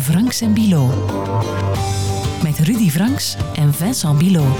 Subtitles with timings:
[0.00, 0.86] Franks en Bilo.
[2.42, 4.56] Met Rudy Franks en Vincent Bilo.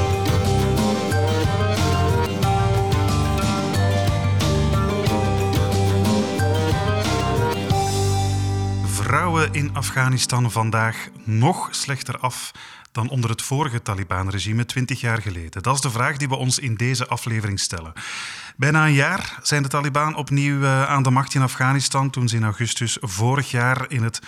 [8.84, 12.50] Vrouwen in Afghanistan vandaag nog slechter af
[12.92, 15.62] dan onder het vorige Taliban-regime 20 jaar geleden?
[15.62, 17.92] Dat is de vraag die we ons in deze aflevering stellen.
[18.56, 22.36] Bijna een jaar zijn de Taliban opnieuw eh, aan de macht in Afghanistan toen ze
[22.36, 24.20] in augustus vorig jaar in het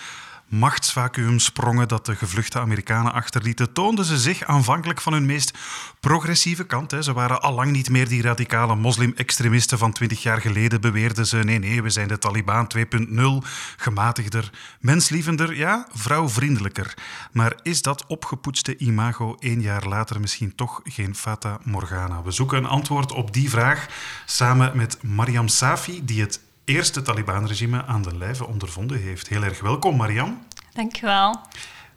[0.53, 5.57] machtsvacuum sprongen dat de gevluchte Amerikanen achterlieten, toonden ze zich aanvankelijk van hun meest
[5.99, 6.91] progressieve kant.
[6.91, 7.01] Hè.
[7.01, 11.37] Ze waren al lang niet meer die radicale moslim-extremisten van twintig jaar geleden, beweerden ze.
[11.37, 13.47] Nee, nee, we zijn de Taliban 2.0,
[13.77, 16.93] gematigder, menslievender, ja, vrouwvriendelijker.
[17.31, 22.23] Maar is dat opgepoetste imago één jaar later misschien toch geen fata morgana?
[22.23, 23.85] We zoeken een antwoord op die vraag
[24.25, 29.27] samen met Mariam Safi, die het eerste Taliban-regime aan de lijve ondervonden heeft.
[29.27, 30.45] Heel erg welkom, Mariam.
[30.73, 31.39] Dankjewel.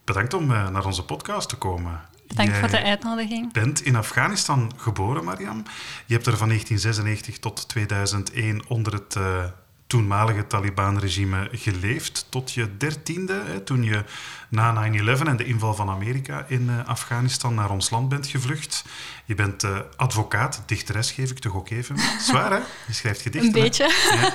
[0.05, 2.01] Bedankt om uh, naar onze podcast te komen.
[2.27, 3.45] Bedankt Jij voor de uitnodiging.
[3.53, 5.63] Je bent in Afghanistan geboren, Mariam.
[6.07, 9.45] Je hebt er van 1996 tot 2001 onder het uh,
[9.87, 12.27] toenmalige Taliban-regime geleefd.
[12.29, 14.05] Tot je dertiende, hè, toen je
[14.49, 18.85] na 9-11 en de inval van Amerika in uh, Afghanistan naar ons land bent gevlucht.
[19.25, 21.97] Je bent uh, advocaat, dichteres geef ik toch ook even.
[22.29, 22.59] Zwaar hè?
[22.87, 23.55] Je schrijft gedichten.
[23.55, 23.95] Een beetje.
[24.11, 24.35] Ja.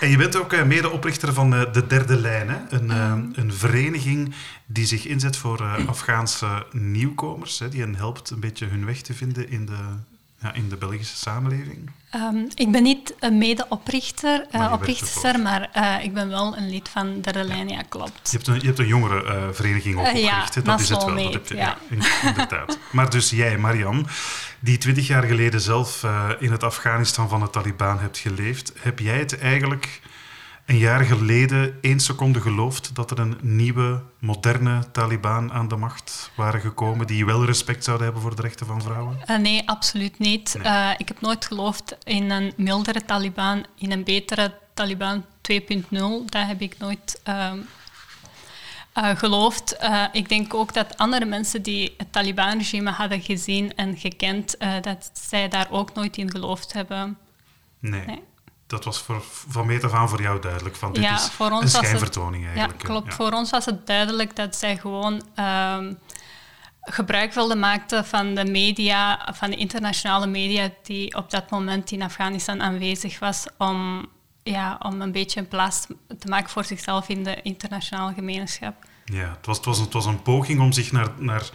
[0.00, 2.48] En je bent ook uh, medeoprichter van De Derde Lijn.
[2.48, 2.58] Hè?
[2.68, 3.32] Een, mm.
[3.34, 4.34] een vereniging
[4.66, 7.58] die zich inzet voor Afghaanse nieuwkomers.
[7.58, 7.68] Hè?
[7.68, 9.78] Die hen helpt een beetje hun weg te vinden in de
[10.40, 11.90] ja, in de Belgische samenleving?
[12.14, 16.88] Um, ik ben niet een medeoprichter, uh, oprichter, maar uh, ik ben wel een lid
[16.88, 18.30] van de Relenia, klopt.
[18.30, 21.14] Je hebt een, je hebt een jongerenvereniging uh, opgericht, ja, dat is het wel.
[21.14, 21.78] Mee, dat je, ja.
[22.22, 22.78] inderdaad.
[22.92, 24.06] maar dus jij, Mariam,
[24.60, 26.06] die twintig jaar geleden zelf
[26.38, 30.00] in het Afghanistan van de Taliban hebt geleefd, heb jij het eigenlijk
[30.68, 36.30] een jaar geleden één seconde geloofd dat er een nieuwe, moderne Taliban aan de macht
[36.36, 39.18] waren gekomen die wel respect zouden hebben voor de rechten van vrouwen?
[39.30, 40.54] Uh, nee, absoluut niet.
[40.58, 40.66] Nee.
[40.66, 45.88] Uh, ik heb nooit geloofd in een mildere Taliban, in een betere Taliban 2.0.
[46.24, 47.52] Dat heb ik nooit uh,
[48.94, 49.76] geloofd.
[50.12, 55.48] ik denk ook dat andere mensen die het Taliban-regime hadden gezien en gekend, dat zij
[55.48, 57.18] daar ook nooit in geloofd hebben.
[57.80, 58.06] nee.
[58.06, 58.27] nee
[58.68, 60.76] dat was voor, van meet af aan voor jou duidelijk.
[60.76, 62.82] Van dit ja, is voor ons een schijnvertoning het, eigenlijk.
[62.82, 63.06] Ja, klopt.
[63.06, 63.12] Ja.
[63.12, 65.98] Voor ons was het duidelijk dat zij gewoon um,
[66.80, 72.02] gebruik wilden maken van de media, van de internationale media die op dat moment in
[72.02, 74.06] Afghanistan aanwezig was, om,
[74.42, 75.86] ja, om een beetje een plaats
[76.18, 78.74] te maken voor zichzelf in de internationale gemeenschap.
[79.04, 81.08] Ja, het was, het was, het was een poging om zich naar...
[81.16, 81.50] naar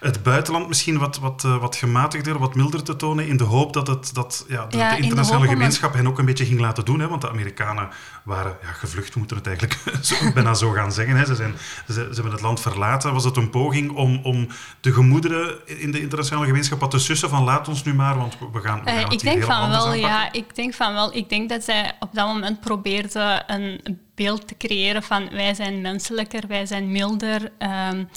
[0.00, 3.72] het buitenland misschien wat, wat, uh, wat gematigder, wat milder te tonen, in de hoop
[3.72, 6.60] dat, het, dat ja, de, ja, de internationale de gemeenschap hen ook een beetje ging
[6.60, 7.00] laten doen.
[7.00, 7.88] Hè, want de Amerikanen
[8.22, 11.16] waren ja, gevlucht, moeten we het eigenlijk zo, bijna zo gaan zeggen.
[11.16, 11.24] Hè.
[11.24, 11.54] Ze, zijn,
[11.86, 13.12] ze, ze, hebben het land verlaten.
[13.12, 14.48] Was het een poging om, om
[14.80, 18.36] de gemoederen in de internationale gemeenschap wat te sussen van laat ons nu maar, want
[18.38, 21.16] we gaan, we gaan uh, ik denk van wel, ja, Ik denk van wel.
[21.16, 25.80] Ik denk dat zij op dat moment probeerden een beeld te creëren van wij zijn
[25.80, 27.52] menselijker, wij zijn milder.
[27.90, 28.08] Um,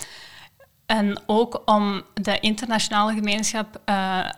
[0.88, 4.30] en ook om de internationale gemeenschap uh,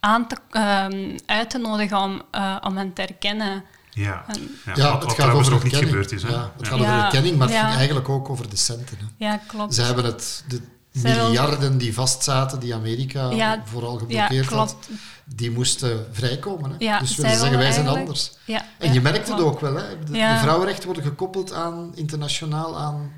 [0.00, 3.64] aan te, uh, uit te nodigen om, uh, om hen te erkennen.
[3.90, 4.24] Ja,
[4.64, 6.22] ja, ja wat, het gaat over niet gebeurd is.
[6.22, 6.28] Hè?
[6.28, 8.98] Ja, het gaat over erkenning, maar het ging eigenlijk ook over de centen.
[8.98, 9.26] Hè.
[9.26, 9.74] Ja, klopt.
[9.74, 10.60] Ze hebben het, de
[10.92, 14.76] miljarden die vastzaten, die Amerika vooral geblokkeerd had,
[15.24, 16.70] die moesten vrijkomen.
[16.70, 16.98] Hè.
[16.98, 18.32] dus willen zeggen, wij zijn anders.
[18.78, 19.74] en je merkt het ook wel.
[19.74, 19.98] Hè.
[19.98, 23.12] De, de vrouwenrechten worden gekoppeld aan internationaal aan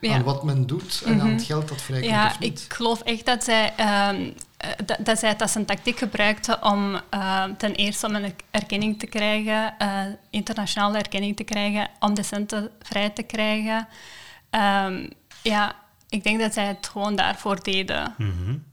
[0.00, 0.14] ja.
[0.14, 1.28] aan wat men doet en mm -hmm.
[1.28, 2.62] aan het geld dat vrijkomt ja, of niet.
[2.64, 4.08] Ik geloof echt dat zij, uh,
[4.84, 8.98] dat, dat, zij het als een tactiek gebruikte om uh, ten eerste om een erkenning
[8.98, 13.88] te krijgen, uh, internationale erkenning te krijgen, om de centen vrij te krijgen.
[14.50, 15.08] Um,
[15.42, 15.74] ja,
[16.08, 18.14] ik denk dat zij het gewoon daarvoor deden.
[18.18, 18.64] Mm -hmm.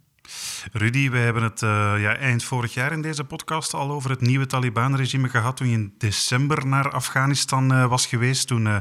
[0.72, 4.22] Rudy, wij hebben het uh, ja, eind vorig jaar in deze podcast al over het
[4.22, 8.48] nieuwe Taliban-regime gehad toen je in december naar Afghanistan uh, was geweest.
[8.48, 8.78] Toen uh,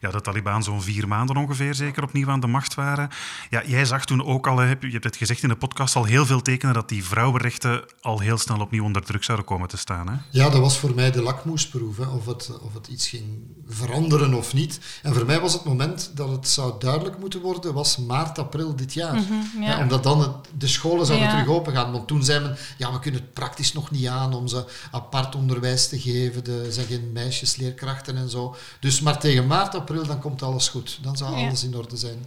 [0.00, 3.08] ja, de Taliban zo'n vier maanden ongeveer zeker opnieuw aan de macht waren.
[3.50, 6.26] Ja, jij zag toen ook al, je hebt het gezegd in de podcast, al heel
[6.26, 10.08] veel tekenen dat die vrouwenrechten al heel snel opnieuw onder druk zouden komen te staan.
[10.08, 10.14] Hè?
[10.30, 13.24] Ja, dat was voor mij de lakmoesproef, hè, of, het, of het iets ging
[13.68, 14.80] veranderen of niet.
[15.02, 18.76] En voor mij was het moment dat het zou duidelijk moeten worden, was maart, april
[18.76, 19.14] dit jaar.
[19.14, 19.68] Mm -hmm, ja.
[19.68, 21.32] Ja, omdat dan het, de scholen zouden ja.
[21.32, 21.92] terug open gaan.
[21.92, 25.34] Want toen zei men, ja, we kunnen het praktisch nog niet aan om ze apart
[25.34, 26.44] onderwijs te geven.
[26.44, 28.56] De, zijn geen meisjesleerkrachten en zo.
[28.80, 30.98] Dus maar tegen maart, april, dan komt alles goed.
[31.02, 32.24] Dan zal alles in orde zijn.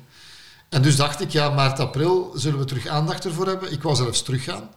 [0.70, 3.72] En dus dacht ik, ja, maart, april zullen we terug aandacht ervoor hebben.
[3.72, 4.70] Ik wou zelfs teruggaan.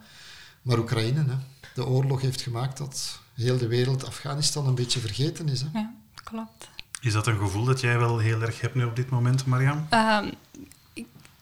[0.62, 1.37] Maar Oekraïne, hè.
[1.75, 5.61] de oorlog heeft gemaakt dat heel de wereld Afghanistan een beetje vergeten is.
[5.61, 5.69] Hè.
[5.73, 5.94] Ja,
[6.25, 6.69] klopt.
[7.00, 9.87] Is dat een gevoel dat jij wel heel erg hebt nu op dit moment, Mariam?
[9.91, 10.29] Ehm,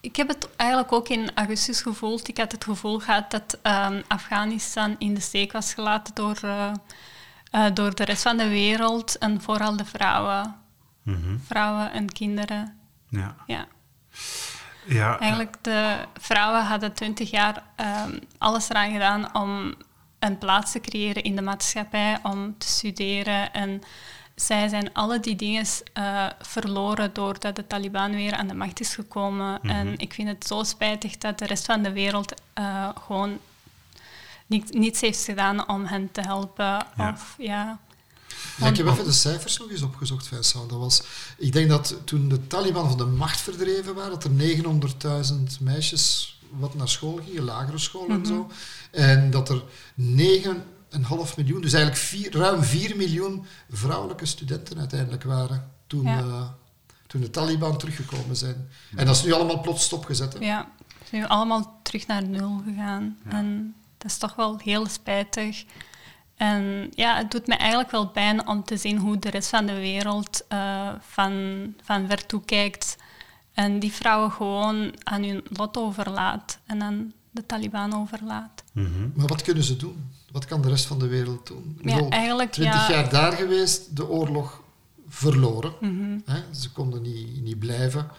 [0.01, 2.27] ik, heb het eigenlijk ook in augustus gevoeld.
[2.27, 7.65] Ik had het gevoel gehad dat ehm, Afghanistan in de steek was gelaten door, uh,
[7.73, 10.55] door de rest van de wereld en vooral de vrouwen.
[11.03, 11.37] Mhm.
[11.45, 12.77] Vrouwen en kinderen.
[13.09, 13.35] Ja.
[13.47, 13.67] ja.
[14.85, 17.63] Ja, Eigenlijk, de vrouwen hadden twintig jaar
[18.05, 19.73] um, alles eraan gedaan om
[20.19, 23.53] een plaats te creëren in de maatschappij, om te studeren.
[23.53, 23.81] En
[24.41, 25.65] zij zijn alle die dingen
[25.97, 29.59] uh, verloren doordat de Taliban weer aan de macht is gekomen.
[29.61, 29.71] Mhm.
[29.71, 33.39] En ik vind het zo spijtig dat de rest van de wereld uh, gewoon
[34.69, 36.85] niets heeft gedaan om hen te helpen.
[36.97, 37.79] Of, ja.
[38.57, 40.69] Ja, ik heb even de cijfers nog eens opgezocht, Vincent.
[40.69, 41.03] Dat was,
[41.37, 44.31] ik denk dat toen de Taliban van de macht verdreven waren, dat er
[45.31, 48.33] 900.000 meisjes wat naar school gingen, lagere school en zo.
[48.33, 48.51] Mhm.
[48.91, 49.63] En dat er
[50.91, 56.49] 9,5 miljoen, dus eigenlijk vier, ruim 4 miljoen vrouwelijke studenten uiteindelijk waren toen, uh,
[57.07, 58.69] toen de Taliban teruggekomen zijn.
[58.95, 60.33] En dat is nu allemaal plots stopgezet.
[60.33, 60.39] Hè?
[60.39, 63.17] Ja, ze zijn nu allemaal terug naar nul gegaan.
[63.27, 65.63] En dat is toch wel heel spijtig.
[66.35, 69.65] En ja, het doet me eigenlijk wel pijn om te zien hoe de rest van
[69.65, 71.33] de wereld uh, van,
[71.83, 72.97] van ver toe kijkt
[73.53, 78.63] en die vrouwen gewoon aan hun lot overlaat en aan de Taliban overlaat.
[78.71, 79.09] Mhm.
[79.15, 80.11] Maar wat kunnen ze doen?
[80.31, 81.79] Wat kan de rest van de wereld doen?
[81.81, 84.61] Ja, eigenlijk, 20 jaar daar geweest, de oorlog
[85.07, 85.73] verloren.
[85.79, 86.19] Mhm.
[86.51, 88.11] Ze konden niet, niet blijven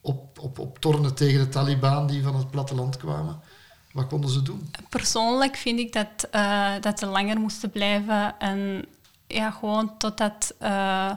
[0.00, 3.40] op, op, op tornen tegen de Taliban die van het platteland kwamen.
[3.92, 4.70] Wat konden ze doen?
[4.88, 8.38] Persoonlijk vind ik dat, uh, dat ze langer moesten blijven.
[8.38, 8.84] En
[9.26, 10.54] ja, gewoon totdat...
[10.62, 11.12] Uh,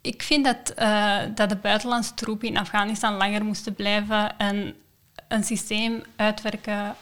[0.00, 4.74] ik vind dat, uh, dat de buitenlandse troepen in Afghanistan langer moesten blijven en
[5.28, 6.96] een systeem uitwerken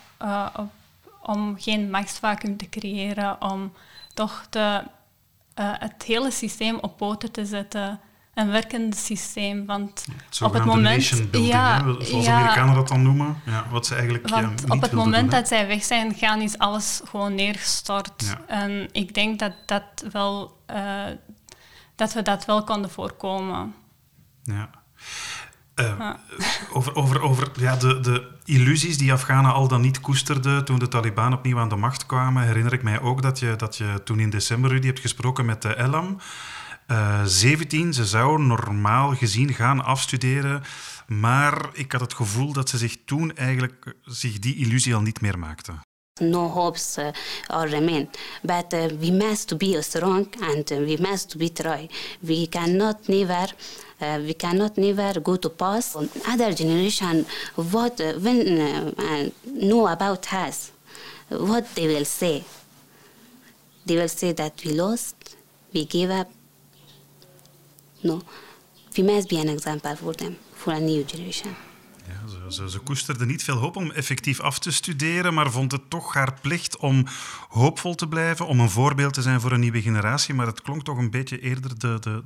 [0.57, 0.71] op,
[1.27, 3.73] om geen machtsvacuum te creëren, om
[4.15, 4.83] toch de,
[5.55, 8.01] het hele systeem op poten te zetten
[8.37, 9.67] een werkend systeem.
[9.67, 10.05] Want
[10.43, 11.11] op het moment.
[11.11, 13.41] Building, ja, zoals ja, Amerikanen dat dan noemen.
[13.47, 16.59] Ja, wat ze eigenlijk want ja, op het moment dat zij weg zijn gaan, is
[16.59, 18.37] alles gewoon neergestort.
[18.47, 21.05] En ik denk dat, dat, wel, uh,
[21.95, 23.75] dat we dat wel konden voorkomen.
[24.43, 24.71] Ja.
[25.81, 26.11] Uh,
[26.73, 30.89] over over, over ja, de, de illusies die Afghanen al dan niet koesterden toen de
[30.89, 34.21] Taliban opnieuw aan de macht kwamen, herinner ik mij ook dat je, dat je toen
[34.21, 36.21] in december, Rudy, hebt gesproken met de Elam.
[37.25, 37.87] 17.
[37.87, 40.63] Eh, ze zou normaal gezien gaan afstuderen,
[41.07, 45.21] maar ik had het gevoel dat ze zich toen eigenlijk zich die illusie al niet
[45.21, 45.73] meer maakte.
[46.21, 47.09] No hopes uh,
[47.47, 48.09] or remain,
[48.43, 51.91] but uh, we must be strong and uh, we must be try.
[52.21, 53.55] We cannot never,
[54.01, 55.97] uh, we cannot never go to pass.
[56.29, 60.73] Other generation, what uh, when uh, know about us,
[61.29, 62.45] what they will say.
[63.85, 65.37] They will say that we lost,
[65.73, 66.29] we gave up,
[68.03, 68.23] No,
[68.97, 71.55] we must be an example for them, for a new generation.
[72.29, 75.91] Ze, ze, ze, koesterde niet veel hoop om effectief af te studeren, maar vond het
[75.91, 77.07] toch haar plicht om
[77.49, 80.35] hoopvol te blijven, om een voorbeeld te zijn voor een nieuwe generatie.
[80.35, 82.23] Maar het klonk toch een beetje eerder de, de,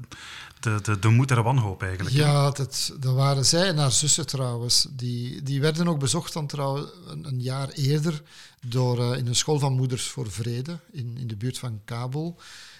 [0.60, 2.16] de, de, de wanhoop eigenlijk.
[2.16, 4.86] Ja, dat, dat waren zij en haar zussen trouwens.
[4.90, 6.90] Die, die werden ook bezocht dan trouwens
[7.22, 8.22] een, jaar eerder
[8.66, 12.36] door, uh, in een school van moeders voor vrede in, in de buurt van Kabul.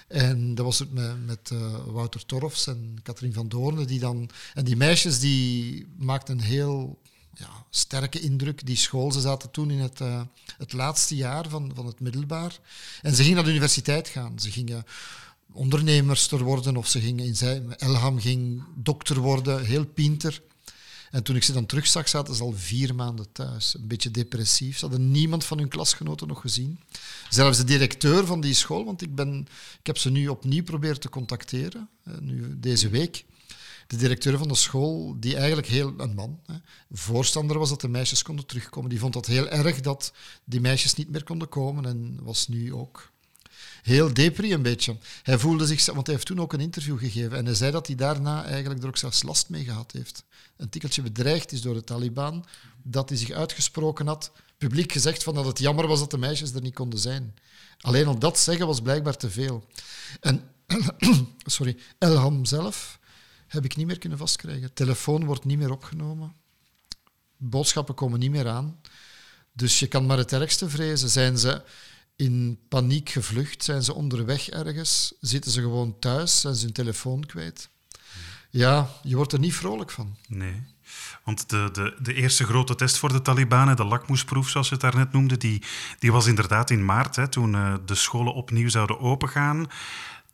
[0.09, 0.93] En dat was het
[1.27, 3.87] met, uh, Wouter Torfs en Katrien van Doornen.
[3.87, 6.99] Die dan, en die meisjes die maakten een heel
[7.35, 8.67] ja, sterke indruk.
[8.67, 10.21] Die school, ze zaten toen in het, uh,
[10.59, 12.59] het laatste jaar van, van het middelbaar.
[13.03, 14.39] En ze gingen naar de universiteit gaan.
[14.39, 14.85] Ze gingen
[15.53, 17.77] ondernemerster worden of ze gingen in zijn...
[17.77, 20.43] Elham ging dokter worden, heel pinter.
[21.11, 23.75] En toen ik ze dan terugzag, zaten ze al vier maanden thuis.
[23.75, 24.79] Een beetje depressief.
[24.79, 26.81] Ze hadden niemand van hun klasgenoten nog gezien.
[27.29, 29.47] Zelfs de directeur van die school, want ik, ben,
[29.81, 31.89] ik heb ze nu opnieuw proberen te contacteren,
[32.21, 33.25] nu deze week.
[33.87, 36.55] De directeur van de school, die eigenlijk heel een man, hè,
[36.91, 38.91] voorstander was dat de meisjes konden terugkomen.
[38.91, 40.13] Die vond dat heel erg dat
[40.45, 43.13] die meisjes niet meer konden komen en was nu ook
[43.83, 44.97] heel depri een beetje.
[45.23, 47.87] Hij voelde zich, want hij heeft toen ook een interview gegeven en hij zei dat
[47.87, 50.25] hij daarna eigenlijk er ook zelfs last mee gehad heeft.
[50.57, 52.47] Een tikkeltje bedreigd is door de Taliban,
[52.83, 56.55] dat hij zich uitgesproken had, publiek gezegd van dat het jammer was dat de meisjes
[56.55, 57.35] er niet konden zijn.
[57.81, 59.67] Alleen al dat zeggen was blijkbaar te veel.
[60.21, 60.43] En
[61.45, 62.99] sorry, Elham zelf
[63.47, 64.73] heb ik niet meer kunnen vastkrijgen.
[64.73, 66.33] Telefoon wordt niet meer opgenomen.
[67.37, 68.81] Boodschappen komen niet meer aan.
[69.53, 71.09] Dus je kan maar het ergste vrezen.
[71.09, 71.63] Zijn ze
[72.21, 73.65] in paniek gevlucht?
[73.65, 75.15] Zijn ze onderweg ergens?
[75.21, 76.41] Zitten ze gewoon thuis?
[76.41, 77.69] Zijn ze hun telefoon kwijt?
[78.51, 80.17] Ja, je wordt er niet vrolijk van.
[80.29, 80.63] Nee.
[81.25, 84.83] Want de, de, de eerste grote test voor de Taliban, de lakmoesproef zoals je het
[84.83, 85.63] daarnet noemde, die,
[85.99, 89.67] die was inderdaad in maart, hè, toen uh, de scholen opnieuw zouden opengaan.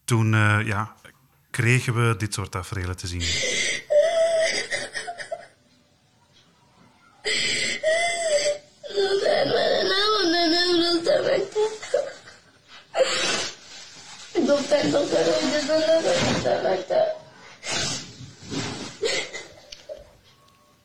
[0.04, 0.94] Toen uh, ja,
[1.50, 3.22] kregen we dit soort tafereelen te zien.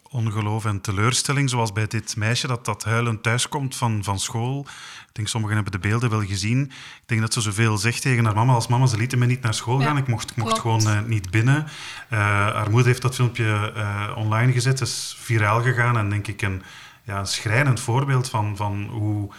[0.09, 4.65] Ongeloof en teleurstelling, zoals bij dit meisje dat, dat huilend thuiskomt van, van school.
[5.07, 6.61] Ik denk, sommigen hebben de beelden wel gezien.
[6.61, 9.41] Ik denk dat ze zoveel zegt tegen haar mama als mama, ze lieten me niet
[9.41, 9.97] naar school gaan.
[9.97, 11.67] ik mocht, ik mocht gewoon uh, niet binnen.
[12.13, 14.79] Uh, haar moeder heeft dat filmpje uh, online gezet.
[14.79, 16.63] Het is viraal gegaan en denk ik een,
[17.03, 19.29] ja, een schrijnend voorbeeld van, van hoe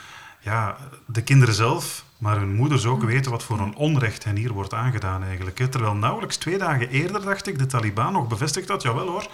[0.41, 4.53] ja, de kinderen zelf maar hun moeders ook weten wat voor een onrecht hen hier
[4.53, 5.57] wordt aangedaan eigenlijk.
[5.57, 9.29] Terwijl nauwelijks twee dagen eerder, dacht ik, de Taliban nog bevestigd had, jawel hoor,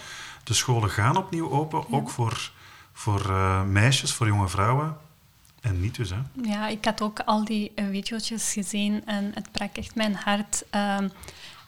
[0.44, 2.50] de scholen gaan opnieuw open, ook voor,
[2.92, 4.96] voor uh, meisjes, voor jonge vrouwen.
[5.60, 6.16] En niet dus, hè?
[6.42, 10.64] Ja, ik had ook al die uh, video's gezien en het brak echt mijn hart.
[10.74, 10.98] Uh,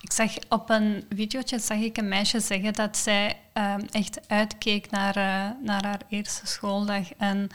[0.00, 4.90] ik zag op een videootje zag ik een meisje zeggen dat zij ehm, echt uitkeek
[4.90, 7.12] naar, uh, naar haar eerste schooldag.
[7.16, 7.50] En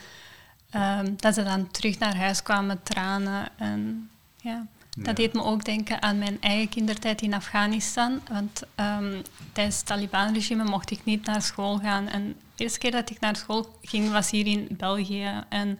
[0.75, 3.47] Um, dat ze dan terug naar huis kwamen met tranen.
[3.57, 4.09] En,
[4.41, 4.65] ja.
[4.97, 8.21] Dat deed me ook denken aan mijn eigen kindertijd in Afghanistan.
[8.31, 9.21] Want um,
[9.53, 12.07] tijdens het Taliban-regime mocht ik niet naar school gaan.
[12.07, 15.43] En de eerste keer dat ik naar school ging, was hier in België.
[15.49, 15.79] En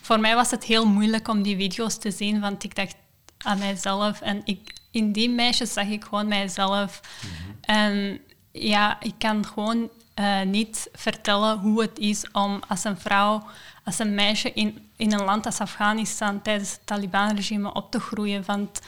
[0.00, 2.96] voor mij was het heel moeilijk om die video's te zien, want ik dacht
[3.38, 4.20] aan mijzelf.
[4.20, 7.00] En ik, in die meisjes zag ik gewoon mijzelf.
[7.22, 7.52] Mhm.
[7.60, 8.20] En
[8.52, 9.90] ja, ik kan gewoon
[10.20, 13.46] uh, niet vertellen hoe het is om als een vrouw
[13.88, 18.42] als een meisje in, in een land als Afghanistan tijdens het Taliban-regime op te groeien.
[18.46, 18.80] Want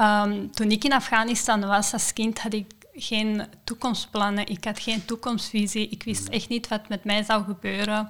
[0.00, 5.04] um, toen ik in Afghanistan was als kind, had ik geen toekomstplannen, ik had geen
[5.04, 8.08] toekomstvisie, ik wist echt niet wat met mij zou gebeuren.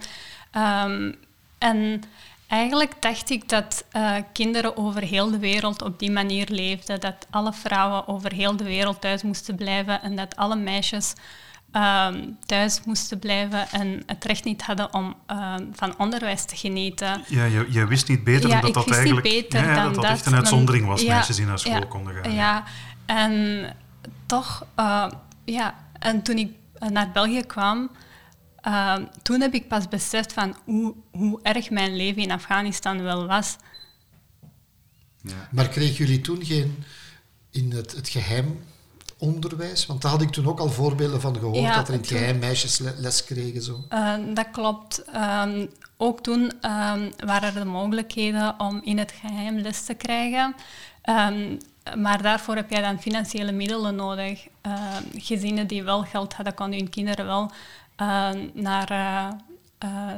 [0.57, 1.15] Um,
[1.59, 2.03] en
[2.47, 7.27] eigenlijk dacht ik dat uh, kinderen over heel de wereld op die manier leefden, dat
[7.31, 11.15] alle vrouwen over heel de wereld thuis moesten blijven en dat alle meisjes
[11.73, 17.25] um, thuis moesten blijven en het recht niet hadden om um, van onderwijs te genieten.
[17.29, 20.03] Ja, je, je wist niet beter ja, dat dat eigenlijk beter ja, dan dat, dat,
[20.03, 22.33] dat echt een uitzondering was, ja, meisjes die naar school konden gaan.
[22.33, 22.65] Ja,
[23.07, 23.67] en
[24.27, 25.11] toch, uh,
[25.45, 27.91] ja, en toen ik naar België kwam,
[28.67, 33.27] uh, toen heb ik pas beseft van hoe, hoe erg mijn leven in Afghanistan wel
[33.27, 33.57] was.
[35.21, 35.49] Ja.
[35.51, 36.85] Maar kregen jullie toen geen
[37.51, 38.61] in het, het geheim
[39.23, 39.87] onderwijs?
[39.87, 42.39] Want daar had ik toen ook al voorbeelden van gehoord, dat er in het geheim
[42.39, 43.63] meisjes les kregen.
[43.63, 43.85] Zo.
[43.91, 45.05] Uh, dat klopt.
[45.17, 50.55] Um, ook toen um, waren er de mogelijkheden om in het geheim les te krijgen.
[51.05, 51.59] Um,
[51.99, 54.47] maar daarvoor heb je dan financiële middelen nodig.
[55.15, 57.51] gezinnen die wel geld hadden, konden hun kinderen wel
[57.97, 58.91] uh, naar
[59.85, 60.13] uh,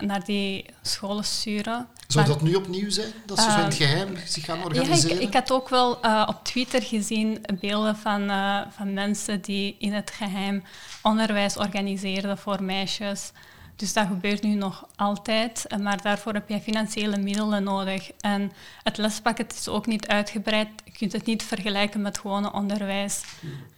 [0.00, 1.88] naar die scholen sturen.
[2.12, 3.12] Zou dat nu opnieuw zijn?
[3.26, 5.16] Dat ze zo in het ehm, geheim zich gaan organiseren?
[5.16, 9.40] Ja, ik, ik had ook wel uh, op Twitter gezien beelden van, uh, van mensen
[9.40, 10.62] die in het geheim
[11.02, 13.32] onderwijs organiseerden voor meisjes.
[13.76, 18.10] Dus dat gebeurt nu nog altijd, maar daarvoor heb je financiële middelen nodig.
[18.20, 18.52] En
[18.82, 20.68] het lespakket is ook niet uitgebreid.
[20.84, 23.22] Je kunt het niet vergelijken met gewone onderwijs.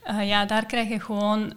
[0.07, 1.53] Uh, ja, daar krijg je gewoon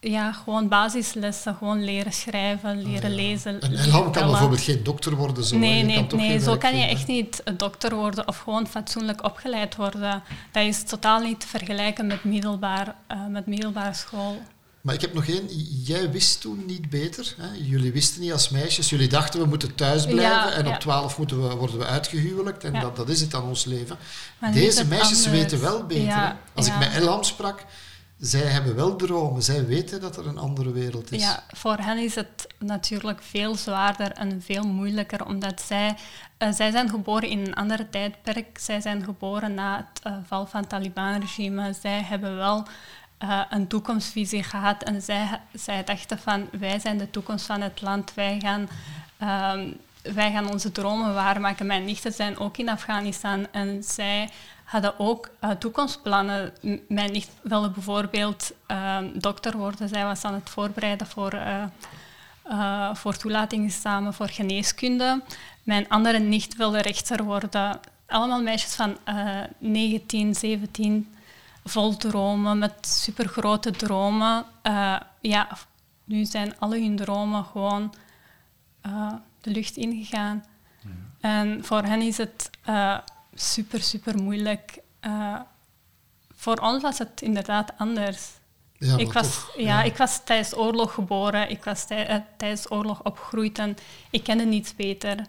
[0.00, 3.60] ja, gewoon basislessen, gewoon leren schrijven, leren lezen.
[3.60, 5.44] En Elham kan bijvoorbeeld geen dokter worden?
[5.44, 9.24] Zo, nee, nee, nee zo kan je echt niet een dokter worden of gewoon fatsoenlijk
[9.24, 10.22] opgeleid worden.
[10.52, 14.42] Dat is totaal niet te vergelijken met, middelbaar, uh, met middelbare school.
[14.80, 15.46] Maar ik heb nog één.
[15.84, 17.34] Jij wist toen niet beter.
[17.36, 17.48] Hè?
[17.62, 18.90] Jullie wisten niet als meisjes.
[18.90, 22.64] Jullie dachten we moeten thuis blijven en op twaalf moeten we, worden we uitgehuwelijkt.
[22.64, 23.96] En dat, dat is het aan ons leven.
[24.52, 26.36] Deze meisjes weten wel beter.
[26.54, 27.64] Als ik met Elham sprak,
[28.20, 29.42] zij hebben wel dromen.
[29.42, 31.22] Zij weten dat er een andere wereld is.
[31.22, 35.94] Ja, voor hen is het natuurlijk veel zwaarder en veel moeilijker, omdat zij,
[36.38, 38.58] uh, zij zijn geboren in een ander tijdperk.
[38.58, 41.72] Zij zijn geboren na het uh, val van het Taliban-regime.
[41.80, 42.66] Zij hebben wel
[43.22, 47.80] uh, een toekomstvisie gehad en zij, zij dachten van wij zijn de toekomst van het
[47.80, 48.14] land.
[48.14, 48.68] Wij gaan...
[49.56, 51.66] Um, wij gaan onze dromen waarmaken.
[51.66, 54.28] Mijn nichten zijn ook in Afghanistan en zij
[54.64, 56.52] hadden ook uh, toekomstplannen.
[56.88, 59.88] Mijn nicht wilde bijvoorbeeld uh, dokter worden.
[59.88, 61.34] Zij was aan het voorbereiden voor,
[62.44, 65.22] uh, voor toelatingsexamen voor geneeskunde.
[65.62, 67.80] Mijn andere nicht wilde rechter worden.
[68.06, 68.96] Allemaal meisjes van
[69.58, 71.14] 19, 17,
[71.64, 74.44] vol dromen, met supergrote dromen.
[75.20, 75.48] ja,
[76.04, 77.94] nu zijn alle hun dromen gewoon
[79.40, 80.44] de lucht ingegaan.
[81.20, 82.50] En voor hen is het
[83.34, 84.78] super, super moeilijk.
[85.06, 85.40] Uh,
[86.34, 88.28] voor ons was het inderdaad anders.
[88.78, 92.16] Ja, ik, was, toch, ja, ja, ik was tijdens oorlog geboren, ik was tij, uh,
[92.36, 93.76] tijdens oorlog opgegroeid en
[94.10, 95.26] ik kende niets beter.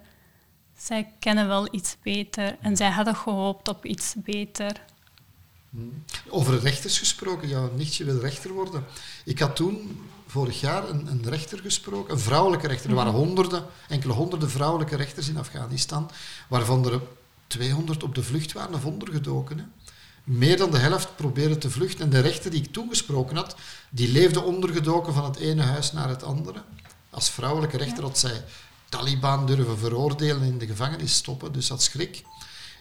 [0.77, 4.81] Zij kennen wel iets beter en zij hadden gehoopt op iets beter.
[5.69, 6.03] Hmm.
[6.29, 8.85] Over rechters gesproken, jouw nichtje wil rechter worden.
[9.25, 10.01] Ik had toen
[10.31, 12.89] vorig jaar een, een rechter gesproken, een vrouwelijke rechter.
[12.89, 16.11] Er waren honderden, enkele honderden vrouwelijke rechters in Afghanistan,
[16.47, 17.01] waarvan er
[17.47, 19.57] 200 op de vlucht waren of ondergedoken.
[19.57, 19.63] Hè.
[20.23, 22.05] Meer dan de helft probeerde te vluchten.
[22.05, 23.55] En de rechter die ik toen gesproken had,
[23.89, 26.63] die leefde ondergedoken van het ene huis naar het andere.
[27.09, 28.43] Als vrouwelijke rechter had zij
[28.89, 32.23] Taliban durven veroordelen en in de gevangenis stoppen, dus dat schrik.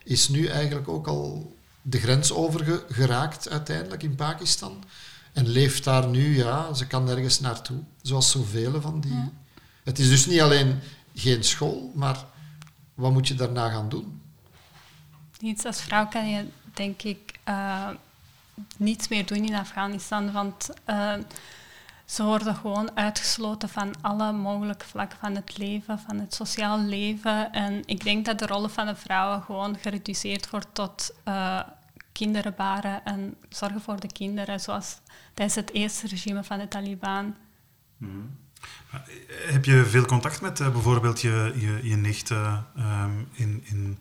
[0.05, 4.85] Is nu eigenlijk ook al de grens overgeraakt uiteindelijk in Pakistan.
[5.33, 7.79] En leeft daar nu, ja, ze kan nergens naartoe.
[8.03, 9.31] Zoals zoveel van die.
[9.85, 10.81] Het is dus niet alleen
[11.15, 12.25] geen school, maar
[12.95, 14.23] wat moet je daarna gaan doen?
[15.41, 16.45] Niets als vrouw kan je,
[16.75, 17.89] denk ik, uh,
[18.77, 20.33] niets meer doen in Afghanistan.
[20.33, 21.13] Want uh,
[22.05, 27.53] ze worden gewoon uitgesloten van alle mogelijke vlakken van het leven, van het sociaal leven.
[27.53, 31.61] En ik denk dat de rol van de vrouwen gewoon gereduceerd wordt tot uh,
[32.21, 35.01] kinderen baren en zorgen voor de kinderen, zoals
[35.35, 37.37] tijdens het eerste regime van de Taliban.
[37.97, 38.39] Mm
[39.53, 43.99] Heb je veel contact met uh, bijvoorbeeld je, je, je nicht uh, um, in, in,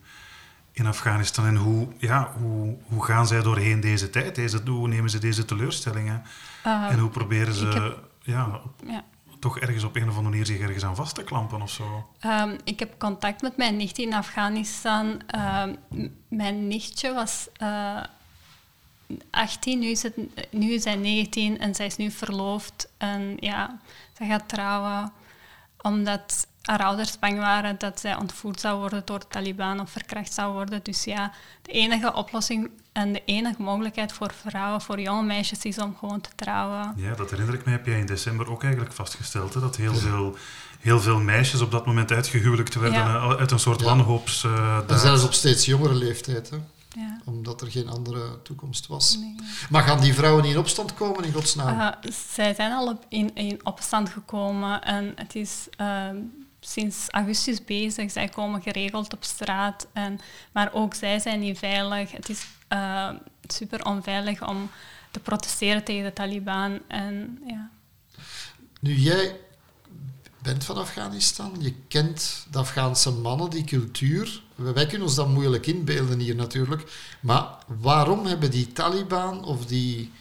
[0.72, 1.46] in Afghanistan?
[1.46, 4.34] En hoe, ja, hoe, hoe gaan zij doorheen deze tijd?
[4.34, 6.22] Deze, hoe nemen ze deze teleurstellingen?
[6.66, 9.04] Uh, en hoe proberen ze heb, ja, ja,
[9.40, 12.10] toch ergens op een of andere manier zich ergens aan vast te klampen of zo?
[12.26, 15.22] Um, ik heb contact met mijn nicht in Afghanistan.
[15.36, 15.76] Um,
[16.28, 17.48] mijn nichtje was
[19.30, 20.16] 18, nu is, het,
[20.50, 22.88] nu is zij 19 en zij is nu verloofd.
[22.98, 23.80] En ja,
[24.18, 25.12] ze gaat trouwen
[25.82, 30.32] omdat haar ouders bang waren dat zij ontvoerd zou worden door de Taliban of verkracht
[30.32, 30.80] zou worden.
[30.82, 35.78] Dus ja, de enige oplossing en de enige mogelijkheid voor vrouwen, voor jonge meisjes, is
[35.78, 36.92] om gewoon te trouwen.
[36.96, 39.60] Ja, dat herinner ik me, heb jij in december ook eigenlijk vastgesteld, hè?
[39.60, 40.36] dat heel veel,
[40.80, 43.36] heel veel meisjes op dat moment uitgehuwelijkd werden ja.
[43.36, 43.86] uit een soort ja.
[43.86, 44.44] wanhoops...
[44.44, 46.56] Uh, en zelfs op steeds jongere leeftijd, hè?
[46.96, 47.20] Ja.
[47.24, 49.16] Omdat er geen andere toekomst was.
[49.16, 49.34] Nee.
[49.70, 51.78] Maar gaan die vrouwen in opstand komen in godsnaam?
[51.78, 56.08] Uh, zij zijn al op, in, in opstand gekomen en het is uh,
[56.60, 58.10] sinds augustus bezig.
[58.10, 60.20] Zij komen geregeld op straat, en,
[60.52, 62.12] maar ook zij zijn niet veilig.
[62.12, 63.10] Het is uh,
[63.46, 64.70] super onveilig om
[65.10, 66.78] te protesteren tegen de Taliban.
[66.88, 67.70] En, ja.
[68.80, 69.36] Nu, jij
[70.42, 74.42] bent van Afghanistan, je kent de Afghaanse mannen, die cultuur.
[74.54, 76.92] Wij kunnen ons dat moeilijk inbeelden hier natuurlijk.
[77.20, 80.12] Maar waarom hebben die Taliban of die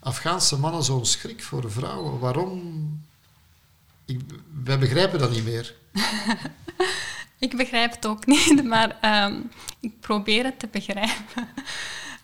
[0.00, 2.18] Afghaanse mannen zo'n schrik voor vrouwen?
[2.18, 3.06] Waarom?
[4.04, 4.20] Ik,
[4.64, 5.74] wij begrijpen dat niet meer.
[7.46, 11.48] ik begrijp het ook niet, maar um, ik probeer het te begrijpen.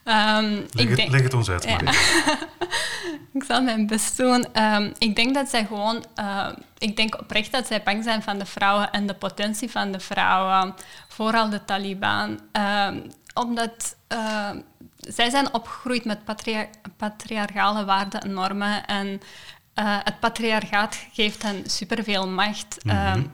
[0.05, 1.65] Um, leg, ik het, denk, leg, het, ons uit.
[1.65, 1.79] Ja.
[3.39, 4.63] ik zal mijn best doen.
[4.63, 6.05] Um, ik denk dat zij gewoon...
[6.17, 9.93] Uh, ik denk oprecht dat zij bang zijn van de vrouwen en de potentie van
[9.93, 10.75] de vrouwen.
[11.09, 12.41] Vooral de Taliban.
[12.53, 13.03] Um,
[13.35, 14.51] omdat uh,
[14.99, 18.87] zij zijn opgegroeid met patria patriarchale waarden en normen.
[18.87, 22.85] En uh, het patriarchaat geeft hen superveel macht.
[22.85, 23.33] Mm -hmm.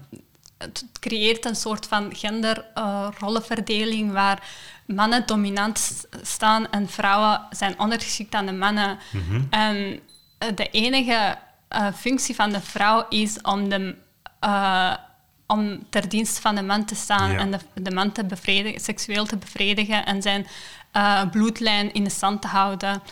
[0.61, 4.43] Het creëert een soort van genderrollenverdeling waar
[4.87, 8.99] mannen dominant staan en vrouwen zijn ondergeschikt aan de mannen.
[9.11, 9.43] Mhm.
[9.51, 10.01] En
[10.39, 11.39] eh, de enige
[11.71, 13.97] uh, functie van de vrouw is om, de,
[14.45, 14.95] uh,
[15.47, 19.25] om ter dienst van de man te staan en de, de, man te bevredigen, seksueel
[19.25, 20.47] te bevredigen en zijn
[21.31, 23.03] bloedlijn in de stand te houden.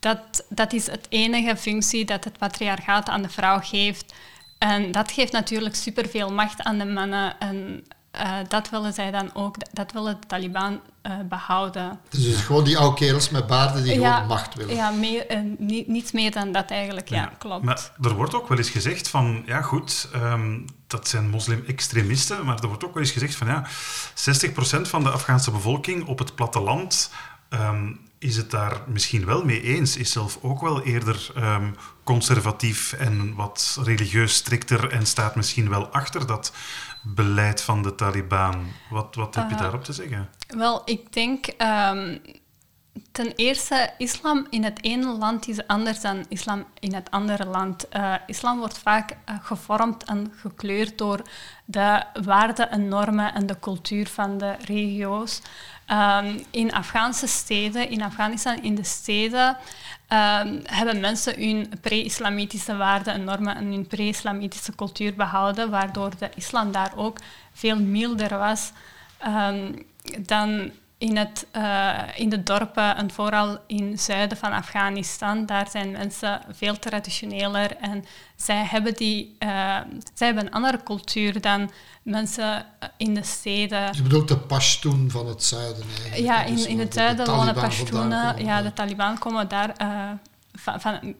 [0.00, 4.14] Dat, dat is het enige functie dat het patriarchaat aan de vrouw geeft.
[4.58, 7.38] En dat geeft natuurlijk superveel macht aan de mannen.
[7.38, 7.84] En
[8.16, 11.98] uh, dat willen zij dan ook, dat willen de Taliban uh, behouden.
[12.08, 14.74] Dus het is gewoon die oude kerels met baarden die ja, gewoon macht willen.
[14.74, 17.64] Ja, meer, uh, niet, niets meer dan dat eigenlijk, ja, ja, klopt.
[17.64, 22.58] Maar er wordt ook wel eens gezegd van, ja goed, um, dat zijn moslim-extremisten, maar
[22.60, 23.70] er wordt ook wel eens gezegd van, ja, 60%
[24.80, 27.10] van de Afghaanse bevolking op het platteland
[27.50, 32.92] um, is het daar misschien wel mee eens, is zelf ook wel eerder um, conservatief
[32.92, 36.52] en wat religieus strikter en staat misschien wel achter dat
[37.02, 38.66] beleid van de Taliban.
[38.90, 40.28] Wat, wat heb je uh, daarop te zeggen?
[40.46, 42.20] Wel, ik denk um,
[43.12, 47.86] ten eerste, islam in het ene land is anders dan islam in het andere land.
[47.96, 51.22] Uh, islam wordt vaak uh, gevormd en gekleurd door
[51.64, 55.42] de waarden en normen en de cultuur van de regio's.
[55.90, 63.14] Um, in Afghaanse steden, in Afghanistan, in de steden, um, hebben mensen hun pre-islamitische waarden
[63.14, 67.18] en normen en hun pre-islamitische cultuur behouden, waardoor de islam daar ook
[67.52, 68.72] veel milder was
[69.26, 69.86] um,
[70.26, 75.68] dan in, het, uh, in de dorpen en vooral in het zuiden van Afghanistan, daar
[75.70, 78.04] zijn mensen veel traditioneler en
[78.36, 79.48] zij hebben, die, uh,
[80.14, 81.70] zij hebben een andere cultuur dan
[82.02, 83.94] mensen in de steden.
[83.94, 86.18] Je bedoelt de Pashtun van het zuiden eigenlijk?
[86.18, 88.44] Ja, in, in het zuiden wonen Pashtunen.
[88.44, 90.10] Ja, de Taliban komen daar uh,
[90.52, 91.14] van, van,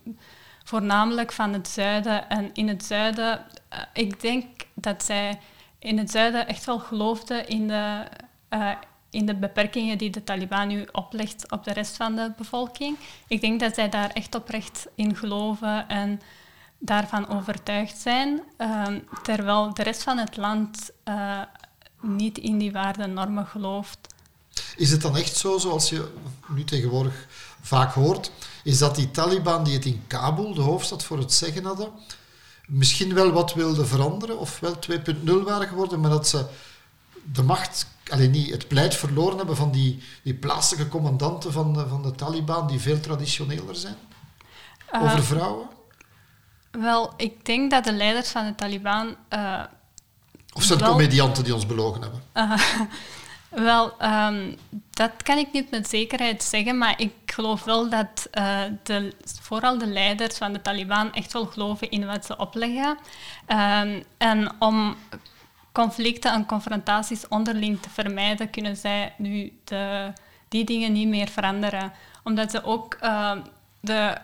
[0.65, 2.29] voornamelijk van het zuiden.
[2.29, 3.45] En in het zuiden,
[3.93, 5.39] ik denk dat zij
[5.79, 8.07] in het zuiden echt wel geloofden in de
[9.11, 12.97] in de beperkingen die de Taliban nu oplegt op de rest van de bevolking.
[13.27, 16.21] Ik denk dat zij daar echt oprecht in geloven en
[16.79, 21.41] daarvan overtuigd zijn, ehm, terwijl de rest van het land uh,
[22.01, 23.99] niet in die waarden normen gelooft.
[24.77, 26.13] Is het dan echt zo, zoals je
[26.49, 27.27] nu tegenwoordig
[27.61, 28.33] vaak hoort,
[28.65, 31.91] is dat die Taliban die het in Kabul, de hoofdstad, voor het zeggen hadden,
[32.67, 36.47] misschien wel wat wilden veranderen, of wel 2.0 waren geworden, maar dat ze
[37.33, 41.87] de macht alleen niet het pleit verloren hebben van die, die plaatselijke commandanten van de,
[41.89, 43.97] van de Taliban, die veel traditioneler zijn?
[44.95, 45.69] Uh, Over vrouwen?
[46.71, 49.17] Wel, ik denk dat de leiders van de Taliban.
[49.31, 49.63] Uh,
[50.53, 52.23] of zijn het comedianten die ons belogen hebben?
[52.35, 52.61] Uh,
[53.71, 54.57] wel, um,
[54.91, 58.29] dat kan ik niet met zekerheid zeggen, maar ik geloof wel dat
[58.83, 62.99] de, vooral de leiders van de Taliban echt wel geloven in wat ze opleggen.
[63.49, 64.97] Um, en om
[65.73, 70.13] conflicten en confrontaties onderling te vermijden, kunnen zij nu de,
[70.49, 71.93] die dingen niet meer veranderen.
[72.25, 73.33] Omdat ze ook uh,
[73.81, 74.19] de,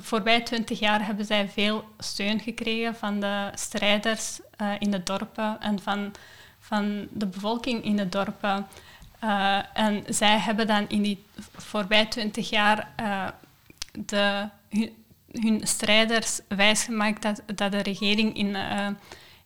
[0.00, 5.60] voorbij twintig jaar hebben zij veel steun gekregen van de strijders uh, in de dorpen
[5.60, 6.12] en van,
[6.58, 8.66] van de bevolking in de dorpen.
[9.24, 12.88] Uh, en zij hebben dan in die voorbij twintig jaar
[13.92, 14.90] de, hun,
[15.32, 18.56] hun, strijders wijsgemaakt dat, dat de regering in,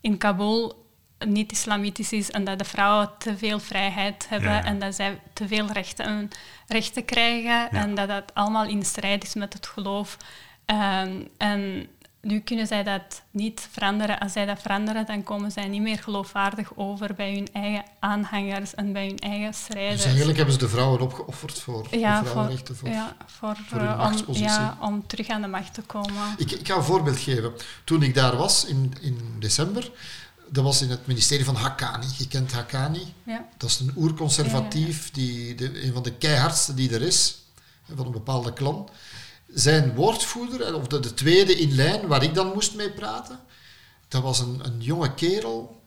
[0.01, 0.84] in Kabul
[1.27, 5.49] niet islamitisch is en dat de vrouwen te veel vrijheid hebben en dat zij te
[5.49, 6.31] veel rechten,
[6.67, 10.17] rechten krijgen en dat dat allemaal in strijd is met het geloof.
[10.65, 11.89] Ehm, en
[12.25, 14.19] nu kunnen zij dat niet veranderen.
[14.19, 18.75] Als zij dat veranderen, dan komen zij niet meer geloofwaardig over bij hun eigen aanhangers
[18.75, 19.97] en bij hun eigen strijders.
[19.97, 23.81] Dus eigenlijk hebben ze de vrouwen opgeofferd voor ja, de vrouwenrechten, voor, ja, voor, voor
[23.81, 26.35] uh, om, ja, om terug aan de macht te komen.
[26.37, 27.53] Ik, ik ga een voorbeeld geven.
[27.85, 29.91] Toen ik daar was in, in december,
[30.51, 32.07] dat was in het ministerie van Haqqani.
[32.19, 33.15] Je kent Haqqani.
[33.23, 33.49] Ja.
[33.57, 37.37] Dat is een oerconservatief, die, de, een van de keihardste die er is,
[37.95, 38.89] van een bepaalde klan.
[39.55, 43.41] Zijn woordvoerder, of de, de tweede in lijn waar ik dan moest mee praten,
[44.09, 45.81] dat was een, een jonge kerel,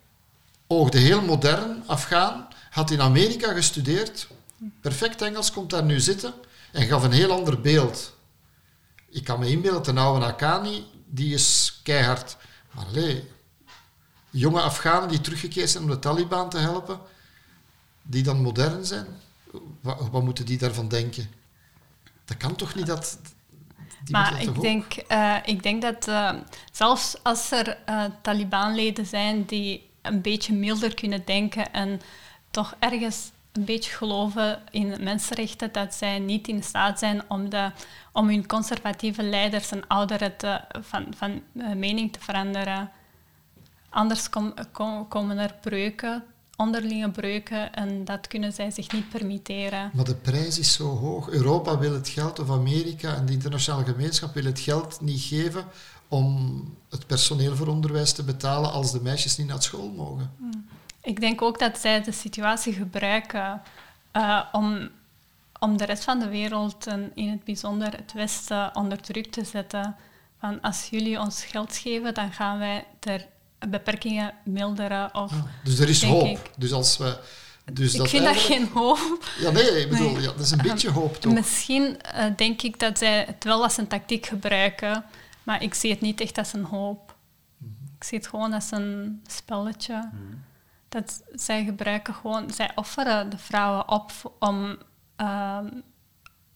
[0.67, 4.27] oogde heel modern, Afghaan, had in Amerika gestudeerd,
[4.81, 6.33] perfect Engels, komt daar nu zitten
[6.71, 8.15] en gaf een heel ander beeld.
[9.09, 12.37] Ik kan me inbeelden, de oude Haqqani, die is keihard.
[12.71, 13.23] Maar nee,
[14.37, 16.99] jonge Afghanen die teruggekeerd zijn om de Taliban te helpen,
[18.01, 19.05] die dan modern zijn,
[19.81, 21.29] wat, wat moeten die daarvan denken?
[22.25, 23.19] Dat kan toch niet dat...
[24.11, 26.33] maar ik denk, uh, ik denk dat uh,
[26.71, 32.01] zelfs als er uh, Taliban-leden zijn die een beetje milder kunnen denken en
[32.51, 37.71] toch ergens een beetje geloven in mensenrechten, dat zij niet in staat zijn om, de,
[38.11, 41.41] om hun conservatieve leiders en ouderen te, van, van
[41.75, 42.91] mening te veranderen.
[43.97, 44.29] Anders
[45.07, 46.23] komen er breuken,
[46.55, 49.91] onderlinge breuken, en dat kunnen zij zich niet permitteren.
[49.93, 51.29] Maar de prijs is zo hoog.
[51.29, 55.65] Europa wil het geld, of Amerika en de internationale gemeenschap wil het geld niet geven
[56.07, 60.31] om het personeel voor onderwijs te betalen als de meisjes niet naar school mogen.
[60.37, 60.67] Hmm.
[61.01, 63.61] Ik denk ook dat zij de situatie gebruiken
[64.13, 64.89] uh, om,
[65.59, 69.43] om de rest van de wereld en in het bijzonder het Westen onder druk te
[69.43, 69.95] zetten.
[70.39, 73.27] Van als jullie ons geld geven, dan gaan wij er
[73.69, 75.15] beperkingen milderen.
[75.15, 76.51] Of, ah, dus er is hoop.
[76.57, 77.19] Dus als we,
[77.73, 79.29] dus ik vind dat geen hoop.
[79.39, 81.33] Ja, nee, ik bedoel, Ja, dat is een beetje hoop toch?
[81.33, 85.05] Misschien uh, denk ik dat zij het wel als een tactiek gebruiken,
[85.43, 87.15] maar ik zie het niet echt als een hoop.
[87.97, 90.09] Ik zie het gewoon als een spelletje.
[90.13, 90.43] Mm.
[90.89, 94.77] Dat zij gebruiken gewoon, zij offeren de vrouwen op om
[95.21, 95.57] uh,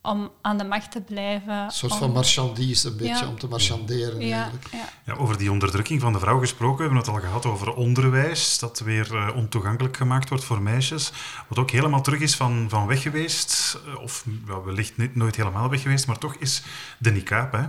[0.01, 1.53] om aan de macht te blijven.
[1.53, 4.89] Een soort van marchandise, een beetje, om te marchanderen ja, ja.
[5.05, 8.59] ja, over die onderdrukking van de vrouw gesproken, we hebben het al gehad over onderwijs,
[8.59, 11.11] dat weer uh, ontoegankelijk gemaakt wordt voor meisjes,
[11.47, 15.35] wat ook helemaal terug is van, van weg geweest, eh, of well, wellicht niet, nooit
[15.35, 16.63] helemaal weg geweest, maar toch is
[16.97, 17.63] de niqab, hè.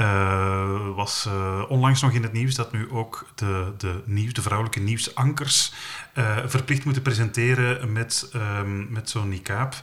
[0.00, 4.42] Uh, was uh, onlangs nog in het nieuws dat nu ook de, de, nieuws, de
[4.42, 5.72] vrouwelijke nieuwsankers
[6.14, 9.74] uh, verplicht moeten presenteren met, um, met zo'n niqab.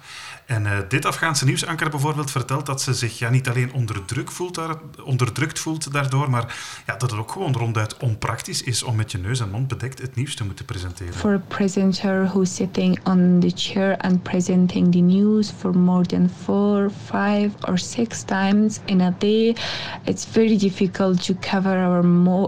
[0.45, 4.31] En uh, dit Afghaanse nieuwsanker bijvoorbeeld vertelt dat ze zich ja, niet alleen onder druk
[4.31, 4.59] voelt
[5.03, 6.55] onderdrukt voelt daardoor, maar
[6.85, 10.01] ja, dat het ook gewoon ronduit onpraktisch is om met je neus en mond bedekt
[10.01, 11.13] het nieuws te moeten presenteren.
[11.13, 16.29] For a presenter who's sitting on the chair and presenting the news for more than
[16.43, 19.55] four, five or six times in a day,
[20.03, 22.03] it's very difficult to cover our,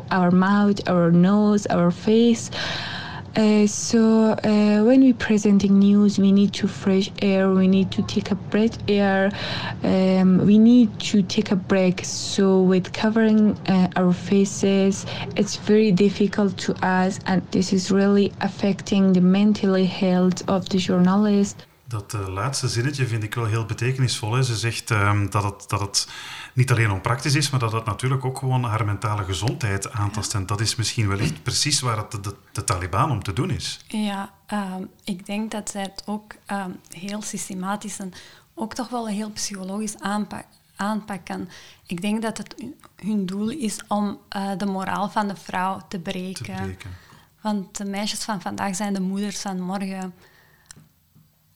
[0.08, 2.50] our mouth, our nose, our face.
[3.38, 7.52] Uh, so uh, when we presenting news, we need to fresh air.
[7.52, 9.32] We need to take a breath air.
[9.84, 12.04] Um, we need to take a break.
[12.04, 18.34] So with covering uh, our faces, it's very difficult to us, and this is really
[18.42, 21.64] affecting the mental health of the journalist.
[21.88, 24.34] Dat uh, laatste zinnetje vind ik wel heel betekenisvol.
[24.34, 24.44] Hè.
[24.44, 26.08] Ze zegt um, dat, het, dat het
[26.54, 30.34] niet alleen onpraktisch is, maar dat het natuurlijk ook gewoon haar mentale gezondheid aantast.
[30.34, 33.80] En dat is misschien wellicht precies waar het de, de, Taliban om te doen is.
[33.88, 38.14] Ja, um, ik denk dat zij het ook um, heel systematisch en
[38.54, 40.46] ook toch wel heel psychologisch aanpak,
[40.76, 41.50] aanpakken.
[41.86, 42.56] Ik denk dat het
[42.96, 46.46] hun doel is om uh, de moraal van de vrouw te breken.
[46.46, 46.90] te breken.
[47.42, 50.14] Want de meisjes van vandaag zijn de moeders van morgen.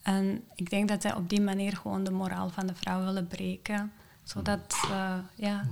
[0.01, 3.27] En ik denk dat zij op die manier gewoon de moraal van de vrouw willen
[3.27, 3.91] breken.
[4.23, 5.67] Zodat, uh, ja.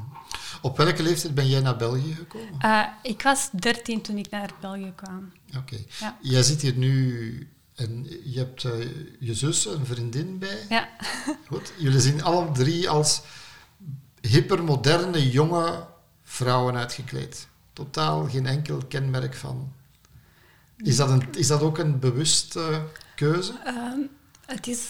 [0.61, 2.53] Op welke leeftijd ben jij naar België gekomen?
[2.61, 5.31] Uh, ik was dertien toen ik naar België kwam.
[5.47, 5.57] Oké.
[5.57, 5.85] Okay.
[5.99, 6.17] Ja.
[6.21, 8.73] Jij zit hier nu en je hebt uh,
[9.19, 10.65] je zus, een vriendin bij.
[10.69, 10.89] Ja.
[11.49, 11.73] Goed.
[11.77, 13.21] Jullie zien alle drie als
[14.21, 15.87] hypermoderne, jonge
[16.23, 17.47] vrouwen uitgekleed.
[17.73, 19.73] Totaal geen enkel kenmerk van.
[20.77, 22.83] Is dat, een, is dat ook een bewuste
[23.15, 23.53] keuze?
[23.67, 24.09] Um,
[24.49, 24.89] het is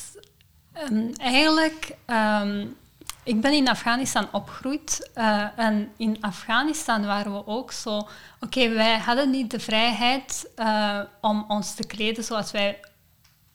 [0.92, 1.96] um, eigenlijk.
[2.08, 2.78] Um,
[3.24, 8.08] ik ben in Afghanistan opgegroeid uh, en in Afghanistan waren we ook zo.
[8.40, 12.80] Oké, wij hadden niet de vrijheid uh, om ons te kleden zoals wij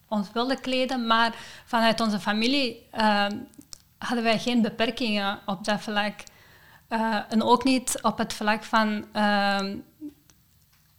[0.08, 3.26] ons wilden kleden, maar vanuit onze familie uh,
[3.98, 6.20] hadden wij geen beperkingen op dat vlak.
[7.28, 9.04] en ook niet op het vlak van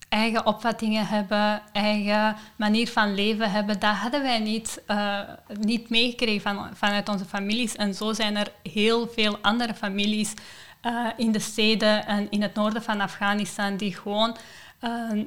[0.10, 3.80] eigen opvattingen hebben, eigen manier van leven hebben.
[3.80, 5.20] Dat hadden wij niet, uh,
[5.60, 7.76] niet meegekregen van, vanuit onze families.
[7.76, 10.34] En zo zijn er heel veel andere families
[10.82, 14.38] uh, in de steden en in het noorden van Afghanistan die gewoon
[14.82, 15.24] uh,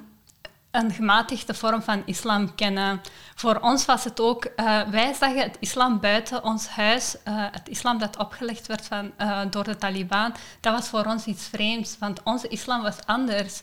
[0.70, 3.00] een gematigde vorm van islam kennen.
[3.34, 4.52] Voor ons was het ook,
[4.90, 9.12] wij zagen het islam buiten ons huis, het islam dat opgelegd werd van,
[9.50, 13.62] door de Taliban, dat was voor ons iets vreemds, want onze islam was anders.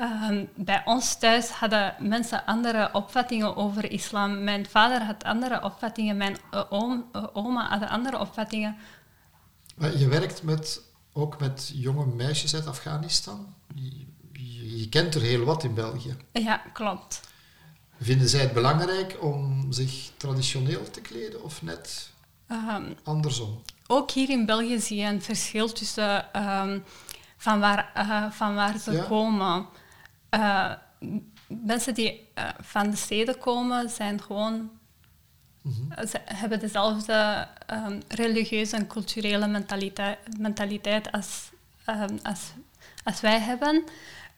[0.00, 4.44] Um, bij ons thuis hadden mensen andere opvattingen over islam.
[4.44, 8.76] Mijn vader had andere opvattingen, mijn uh, oom, uh, oma had andere opvattingen.
[9.76, 10.80] Maar je werkt met,
[11.12, 13.54] ook met jonge meisjes uit Afghanistan.
[13.74, 16.16] Je, je, je, kent er heel wat in België.
[16.32, 17.20] Ja, klopt.
[18.00, 22.10] Vinden zij het belangrijk om zich traditioneel te kleden of net
[22.48, 23.62] um, andersom?
[23.86, 26.84] Ook hier in België zie je een verschil tussen um,
[27.36, 29.04] van, waar, uh, van waar ze ja?
[29.04, 29.66] komen.
[30.34, 30.72] Uh,
[31.46, 34.70] mensen die uh, van de steden komen, zijn gewoon,
[35.62, 36.06] mm -hmm.
[36.06, 41.50] ze hebben dezelfde um, religieuze en culturele mentaliteit, mentaliteit als,
[41.88, 42.52] um, als,
[43.04, 43.84] als wij hebben.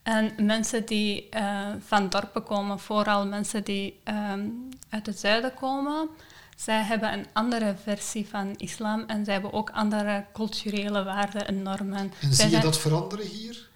[0.03, 6.09] En mensen die uh, van dorpen komen, vooral mensen die um, uit het zuiden komen,
[6.57, 11.63] zij hebben een andere versie van islam en zij hebben ook andere culturele waarden en
[11.63, 12.13] normen.
[12.21, 13.69] En zie je dat veranderen hier?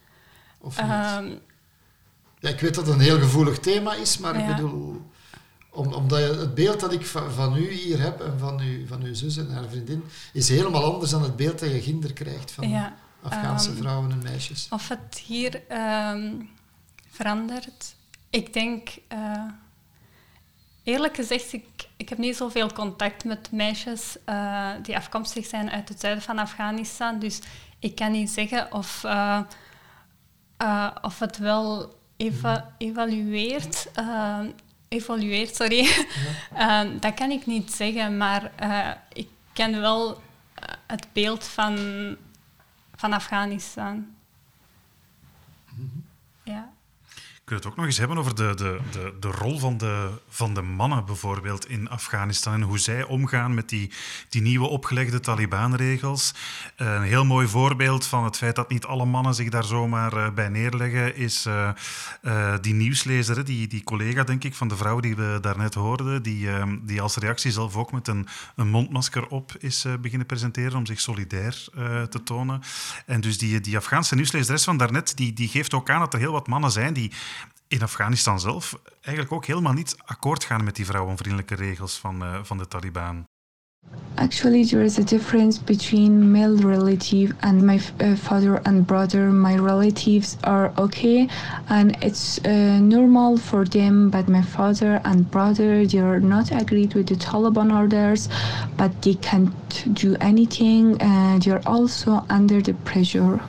[0.59, 0.83] Of
[1.23, 1.41] niet?
[2.47, 5.03] Ja, ik weet dat het een heel gevoelig thema is, maar ik bedoel,
[5.71, 9.03] om, omdat het beeld dat ik van, van, u hier heb en van, u, van
[9.03, 12.51] uw zus en haar vriendin, is helemaal anders dan het beeld dat je kinder krijgt
[12.51, 14.67] van ja, Afghaanse um, vrouwen en meisjes.
[14.71, 15.63] Of het hier
[16.13, 16.49] um,
[17.09, 17.95] verandert.
[18.31, 19.43] Ik denk, uh,
[20.83, 25.89] eerlijk gezegd, ik, ik heb niet zoveel contact met meisjes uh, die afkomstig zijn uit
[25.89, 27.19] het zuiden van Afghanistan.
[27.19, 27.41] Dus
[27.79, 29.41] ik kan niet zeggen of, uh,
[31.03, 34.41] of het wel eva evalueert, uh,
[34.89, 35.89] evalueert sorry.
[36.55, 40.21] Uh, dat kan ik niet zeggen, maar uh, ik ken wel
[40.87, 41.77] het beeld van,
[42.95, 44.17] van Afghanistan.
[45.65, 46.05] -hmm.
[46.43, 46.75] Ja.
[47.47, 50.09] Kun je het ook nog eens hebben over de, de, de, de rol van de,
[50.29, 53.93] van de mannen bijvoorbeeld in Afghanistan en hoe zij omgaan met die,
[54.29, 56.35] die nieuwe opgelegde Taliban-regels?
[56.77, 60.31] Een heel mooi voorbeeld van het feit dat niet alle mannen zich daar zomaar uh,
[60.31, 65.17] bij neerleggen is uh, die nieuwslezer, die, die collega denk ik van de vrouw die
[65.17, 69.53] we daarnet hoorden, die, ehm, die als reactie zelf ook met een, een mondmasker op
[69.59, 71.69] is beginnen presenteren om zich solidair
[72.11, 72.63] te tonen.
[73.07, 76.19] En dus die, die Afghaanse nieuwslezeres van daarnet, die, die geeft ook aan dat er
[76.19, 77.13] heel wat mannen zijn die
[77.69, 82.39] in Afghanistan zelf eigenlijk ook helemaal niet akkoord gaan met die vrouwenvriendelijke regels van, uh,
[82.43, 83.25] van de Taliban.
[84.17, 89.31] Actually, there is a difference between male relative and my uh, father and brother.
[89.31, 91.29] My relatives are okay,
[91.69, 94.11] and it's uh, normal for them.
[94.11, 98.29] But my father and brother, they are not agreed with the Taliban orders,
[98.77, 101.01] but they can't do anything.
[101.01, 103.41] And they are also under the pressure.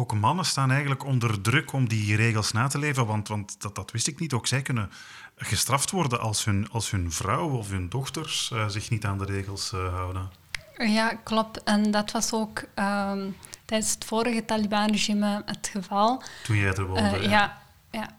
[0.00, 3.74] Ook mannen staan eigenlijk onder druk om die regels na te leven, want, want dat,
[3.74, 4.32] dat wist ik niet.
[4.32, 4.90] Ook zij kunnen
[5.36, 9.24] gestraft worden als hun, als hun vrouw of hun dochters uh, zich niet aan de
[9.24, 10.30] regels uh, houden.
[10.76, 11.62] Ja, klopt.
[11.62, 16.22] En dat was ook um, tijdens het vorige Taliban-regime het geval.
[16.44, 17.58] Toen jij er woonde, uh, ja.
[17.90, 18.16] ja.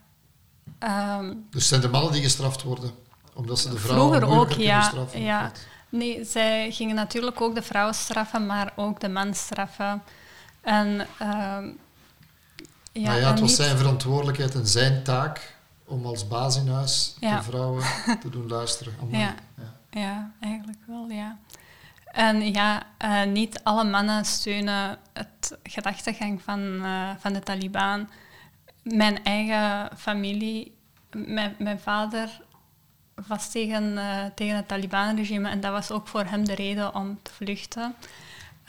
[1.18, 2.90] Um, dus zijn de mannen die gestraft worden?
[3.34, 4.92] Omdat ze de vrouwen Vroeger ook, ja.
[5.14, 5.52] ja.
[5.88, 10.02] Nee, zij gingen natuurlijk ook de vrouwen straffen, maar ook de man straffen.
[10.62, 16.56] En, uh, ja, nou ja, het was zijn verantwoordelijkheid en zijn taak om als baas
[16.56, 17.84] in huis de vrouwen
[18.22, 18.94] te doen luisteren.
[19.10, 19.18] Ja.
[19.18, 19.34] ja.
[19.90, 20.30] Ja.
[20.40, 21.38] eigenlijk wel, ja.
[22.12, 28.08] En ja, uh, niet alle mannen steunen het gedachtegang van, uh, van de Taliban.
[28.82, 30.74] Mijn eigen familie,
[31.10, 32.40] mijn, mijn vader
[33.26, 37.18] was tegen, uh, tegen het Taliban-regime en dat was ook voor hem de reden om
[37.22, 37.94] te vluchten.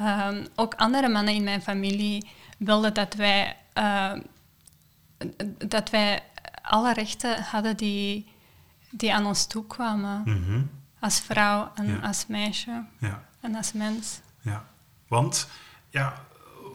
[0.03, 4.13] Um, ook andere mannen in mijn familie wilden dat wij, uh,
[5.67, 6.23] dat wij
[6.61, 8.27] alle rechten hadden die,
[8.89, 10.21] die aan ons toekwamen.
[10.25, 13.23] Mm Als vrouw en als meisje ja.
[13.41, 14.19] en als mens.
[14.41, 14.65] Ja,
[15.07, 15.47] want
[15.89, 16.13] ja,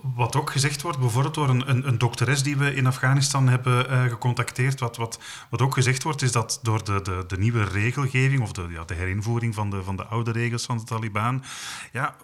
[0.02, 3.90] wat ook gezegd wordt, bijvoorbeeld door een, een, een dokteres die we in Afghanistan hebben
[3.90, 7.64] uh, gecontacteerd, wat, wat, wat ook gezegd wordt, is dat door de, de, de nieuwe
[7.64, 11.44] regelgeving of de, ja, de herinvoering van de, van de oude regels van de Taliban,
[11.92, 12.14] ja,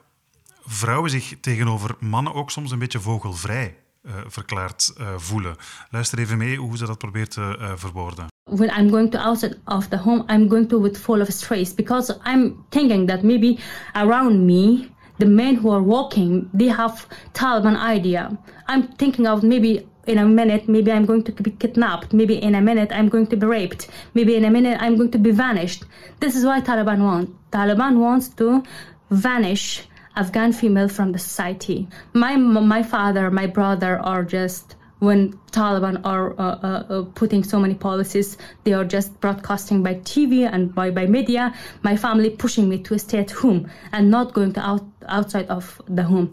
[0.67, 5.57] vrouwen zich tegenover mannen ook soms een beetje vogelvrij uh, verklaard uh, voelen.
[5.91, 8.27] Luister even mee hoe ze dat probeert te uh, verwoorden.
[8.51, 11.75] When I'm going to outside of the home, I'm going to with full of stress
[11.75, 13.59] because I'm thinking that maybe
[13.93, 18.31] around me, the men who are walking, they have Taliban idea.
[18.67, 22.13] I'm thinking of maybe in a minute, maybe I'm going to be kidnapped.
[22.13, 23.89] Maybe in a minute, I'm going to be raped.
[24.13, 25.85] Maybe in a minute, I'm going to be vanished.
[26.21, 27.31] This is why Taliban want.
[27.51, 28.63] Taliban wants to
[29.11, 31.89] vanish Afghan female from the society.
[32.13, 37.59] My my father, my brother are just when Taliban are uh, uh, uh, putting so
[37.61, 41.55] many policies, they are just broadcasting by TV and by, by media.
[41.83, 45.81] My family pushing me to stay at home and not going to out, outside of
[45.89, 46.33] the home.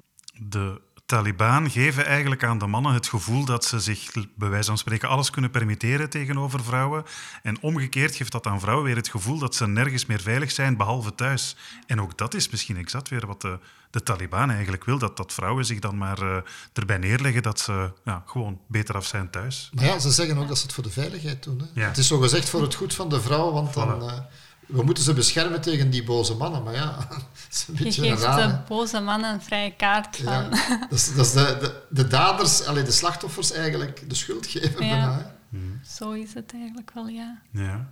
[0.49, 0.79] De
[1.11, 5.09] Taliban geven eigenlijk aan de mannen het gevoel dat ze zich bij wijze van spreken
[5.09, 7.03] alles kunnen permitteren tegenover vrouwen.
[7.43, 10.77] En omgekeerd geeft dat aan vrouwen weer het gevoel dat ze nergens meer veilig zijn
[10.77, 11.55] behalve thuis.
[11.87, 15.33] En ook dat is misschien exact weer wat de, de Taliban eigenlijk wil, dat, dat
[15.33, 16.37] vrouwen zich dan maar uh,
[16.73, 19.69] erbij neerleggen dat ze ja, gewoon beter af zijn thuis.
[19.73, 21.59] Maar ja, ze zeggen ook dat ze het voor de veiligheid doen.
[21.59, 21.81] Hè?
[21.81, 21.87] Ja.
[21.87, 24.03] Het is zo gezegd voor het goed van de vrouw, want dan...
[24.03, 24.13] Uh,
[24.71, 28.09] we moeten ze beschermen tegen die boze mannen, maar ja, dat is een beetje Je
[28.09, 30.33] geeft raar, de boze mannen een vrije kaart van...
[30.33, 30.49] Ja,
[30.89, 34.85] dat is, dat is de, de, de, daders, allee, de slachtoffers eigenlijk de schuld geven
[34.85, 34.89] ja.
[34.89, 35.39] bijna.
[35.51, 35.79] Hmm.
[35.83, 37.41] Zo is het eigenlijk wel, ja.
[37.51, 37.91] ja.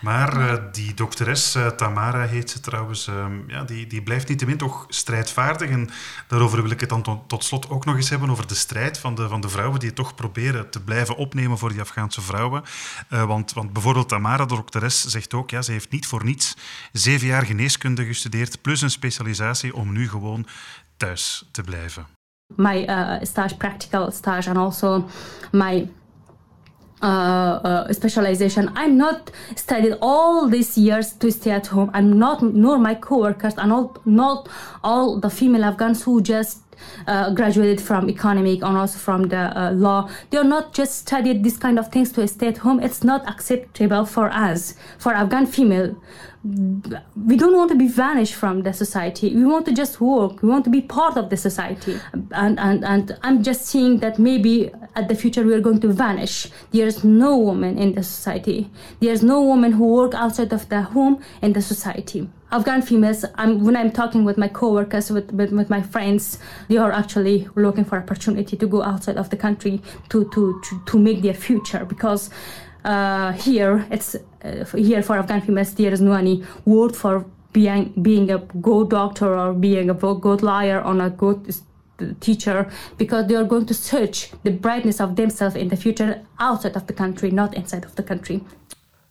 [0.00, 4.56] Maar uh, die dokteres, uh, Tamara heet ze trouwens, uh, ja, die, die blijft niettemin
[4.56, 5.70] toch strijdvaardig.
[5.70, 5.90] En
[6.28, 8.98] daarover wil ik het dan tot, tot slot ook nog eens hebben, over de strijd
[8.98, 12.20] van de, van de vrouwen die het toch proberen te blijven opnemen voor die Afghaanse
[12.20, 12.62] vrouwen.
[13.08, 16.56] Eh, want, want bijvoorbeeld Tamara, de dokteres, zegt ook, ja, ze heeft niet voor niets
[16.92, 20.46] zeven jaar geneeskunde gestudeerd, plus een specialisatie om nu gewoon
[20.96, 22.06] thuis te blijven.
[22.56, 22.86] My
[23.22, 25.08] stage, practical stage, and also
[25.52, 25.88] my
[27.04, 28.72] Uh, uh, specialization.
[28.74, 31.90] I'm not studied all these years to stay at home.
[31.92, 34.48] I'm not, nor my coworkers, and all, not
[34.82, 36.63] all the female Afghans who just
[37.06, 40.10] uh, graduated from economic and also from the uh, law.
[40.30, 42.80] They are not just studied this kind of things to stay at home.
[42.80, 45.96] It's not acceptable for us, for Afghan female
[46.44, 49.34] we don't want to be vanished from the society.
[49.34, 50.42] We want to just work.
[50.42, 51.98] We want to be part of the society.
[52.12, 55.88] And, and, and I'm just seeing that maybe at the future we are going to
[55.88, 56.48] vanish.
[56.70, 58.70] There's no woman in the society.
[59.00, 62.28] There's no woman who work outside of the home in the society.
[62.54, 66.38] Afghan females, I'm, when I'm talking with my coworkers, with, with, with my friends,
[66.68, 70.82] they are actually looking for opportunity to go outside of the country to, to, to,
[70.86, 72.30] to make their future because
[72.84, 77.94] uh, here it's uh, here for Afghan females there is no any word for being
[78.02, 81.54] being a good doctor or being a good liar or a good
[82.20, 86.76] teacher because they are going to search the brightness of themselves in the future outside
[86.76, 88.42] of the country, not inside of the country.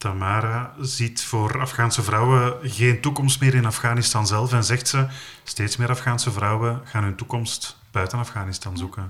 [0.03, 5.07] Tamara ziet voor Afghaanse vrouwen geen toekomst meer in Afghanistan zelf en zegt ze,
[5.43, 9.09] steeds meer Afghaanse vrouwen gaan hun toekomst buiten Afghanistan zoeken.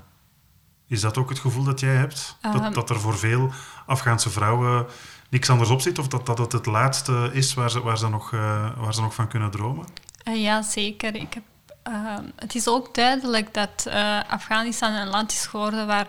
[0.87, 2.37] Is dat ook het gevoel dat jij hebt?
[2.41, 2.73] dat, ehm.
[2.73, 3.51] dat er voor veel
[3.85, 4.85] Afghaanse vrouwen
[5.29, 5.99] niks anders op zit?
[5.99, 9.01] Of dat, dat het het laatste is waar ze, waar ze, nog, uh, waar ze
[9.01, 9.85] nog van kunnen dromen?
[10.27, 11.15] Uh, ja, zeker.
[11.15, 11.43] Ik heb,
[11.87, 16.07] uh, het is ook duidelijk dat eh, Afghanistan een land is geworden waar,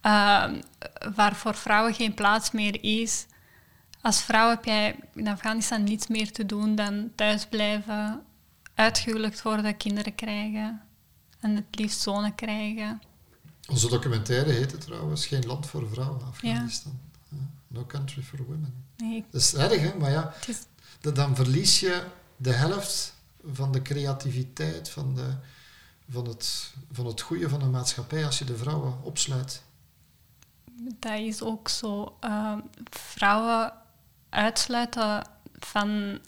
[0.00, 0.60] ehm,
[1.14, 3.26] waar voor vrouwen geen plaats meer is.
[4.02, 8.22] Als vrouw heb jij in Afghanistan niets meer te doen dan thuisblijven,
[8.74, 10.82] uitgehuwelijkd worden, kinderen krijgen
[11.40, 13.02] en het liefst zonen krijgen.
[13.68, 17.00] Onze documentaire heet het trouwens Geen land voor vrouwen, Afghanistan.
[17.28, 17.36] Ja.
[17.66, 18.84] No country for women.
[18.96, 19.24] Nee.
[19.30, 19.94] Dat is erg, hè?
[19.98, 20.58] Maar ja, is...
[21.14, 22.04] dan verlies je
[22.36, 25.34] de helft van de creativiteit, van, de,
[26.08, 29.62] van, het, van het goede van de maatschappij als je de vrouwen opsluit.
[30.98, 32.16] Dat is ook zo.
[32.24, 32.56] Uh,
[32.90, 33.72] vrouwen
[34.30, 35.26] uitsluiten
[35.58, 36.18] van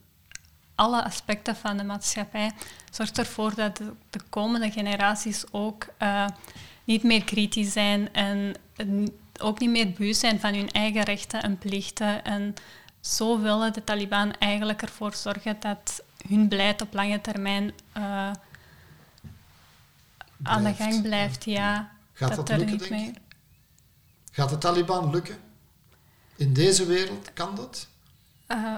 [0.74, 2.50] alle aspecten van de maatschappij
[2.90, 6.26] zorgt ervoor dat de, de komende generaties ook uh,
[6.84, 8.54] niet meer kritisch zijn en
[9.40, 12.24] ook niet meer bewust zijn van hun eigen rechten en plichten.
[12.24, 12.54] En
[13.00, 18.30] zo willen de Taliban eigenlijk ervoor zorgen dat hun beleid op lange termijn uh,
[20.42, 21.44] aan de gang blijft.
[21.44, 23.12] Ja, Gaat dat, dat lukken, niet meer.
[24.30, 25.36] Gaat de Taliban lukken?
[26.36, 27.88] In deze wereld kan dat?
[28.52, 28.74] Uh,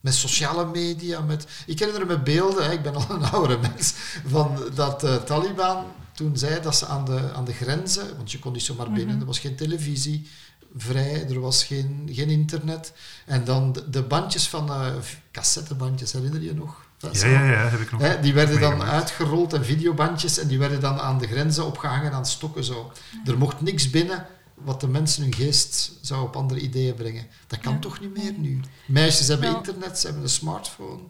[0.00, 1.46] met sociale media, met...
[1.66, 3.94] Ik herinner me beelden, hè, ik ben al een oudere mens,
[4.26, 8.38] van dat de Taliban toen zei dat ze aan de, aan de grenzen, want je
[8.38, 9.20] kon niet zomaar binnen, mhm.
[9.20, 10.28] er was geen televisie
[10.76, 12.92] vrij, er was geen, geen internet.
[13.26, 14.86] En dan de, de bandjes van uh,
[15.32, 16.82] cassettebandjes, herinner je nog?
[16.98, 18.00] Ja, ja, ja, heb ik nog.
[18.00, 22.12] Hè, die werden dan uitgerold en videobandjes en die werden dan aan de grenzen opgehangen
[22.12, 22.92] aan stokken zo.
[23.24, 27.26] Er mocht niks binnen wat de mensen hun geest zou op andere ideeën brengen.
[27.46, 28.60] Dat kan toch niet meer nu?
[28.86, 31.02] Meisjes hebben internet, ze hebben een smartphone,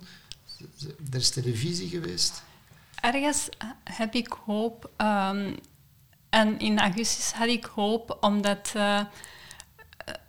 [1.10, 2.42] er is televisie geweest
[3.04, 3.48] ergens
[3.84, 4.90] heb ik hoop.
[4.96, 5.56] Um,
[6.30, 9.06] en in augustus had ik hoop omdat uh, eh,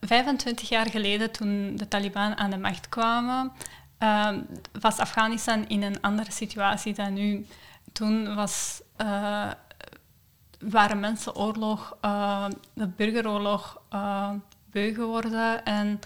[0.01, 3.51] 25 jaar geleden, toen de Taliban aan de macht kwamen,
[3.99, 4.37] uh,
[4.79, 7.45] was Afghanistan in een andere situatie dan nu.
[7.91, 9.51] Toen was, uh,
[10.59, 13.81] waren mensen oorlog, eh, de burgeroorlog,
[14.71, 15.65] beu geworden.
[15.65, 15.99] En,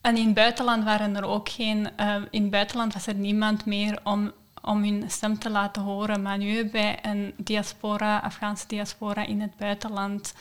[0.00, 1.90] en in het buitenland waren er ook geen.
[2.30, 6.22] in het buitenland was er niemand meer om om hun stem te laten horen.
[6.22, 10.34] Maar nu bij een diaspora, Afghaanse diaspora in het buitenland.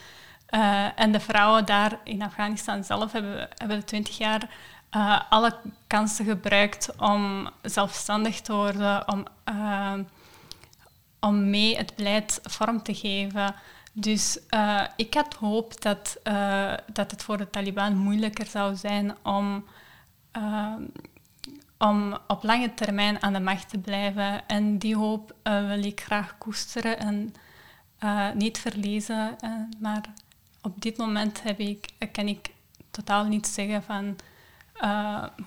[0.50, 4.50] Uh, en de vrouwen daar in Afghanistan zelf hebben, hebben de twintig jaar
[4.96, 5.56] uh, alle
[5.88, 9.94] kansen gebruikt om zelfstandig te worden, om, uh,
[11.22, 13.56] om mee het beleid vorm te geven.
[13.94, 14.40] Dus
[14.96, 16.20] ik had hoop dat,
[16.94, 19.66] dat het voor de Taliban moeilijker zou zijn om
[21.78, 24.48] om op lange termijn aan de macht te blijven.
[24.48, 27.34] En die hoop wil ik graag koesteren en
[28.38, 29.36] niet verliezen.
[29.80, 30.02] Maar
[30.62, 32.50] op dit moment heb ik, kan ik
[32.92, 34.16] totaal niet zeggen van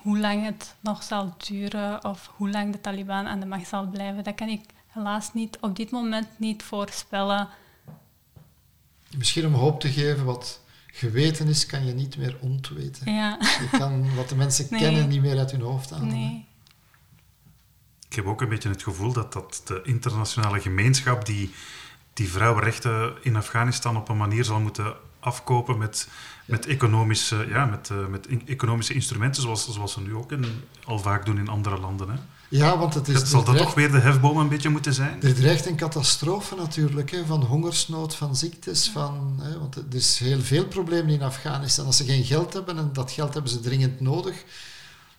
[0.01, 3.87] hoe lang het nog zal duren of hoe lang de Taliban aan de macht zal
[3.87, 4.23] blijven.
[4.23, 4.61] Dat kan ik
[4.95, 7.47] helaas niet op dit moment niet voorspellen.
[9.17, 13.13] Misschien om hoop te geven wat geweten is, kan je niet meer ontweten.
[13.13, 13.37] Ja.
[13.39, 16.07] Je kan wat de mensen kennen niet meer uit hun hoofd halen.
[16.07, 16.45] Nee.
[18.09, 21.53] Ik heb ook een beetje het gevoel dat, dat de internationale gemeenschap die,
[22.13, 26.09] die vrouwenrechten in Afghanistan op een manier zal moeten afkopen met,
[26.45, 30.45] met, economische, ja, met, uh, met economische instrumenten, zoals, zoals ze nu ook in,
[30.83, 32.09] al vaak doen in andere landen.
[32.09, 32.17] Hè.
[32.49, 33.29] Ja, want het is...
[33.29, 35.21] Zal dat toch weer de hefboom een beetje moeten zijn?
[35.21, 39.39] Er dreigt een catastrofe natuurlijk, hè, van hongersnood, van ziektes, van...
[39.41, 41.85] Hè, want er is heel veel problemen in Afghanistan.
[41.85, 44.43] Als ze geen geld hebben, en dat geld hebben ze dringend nodig,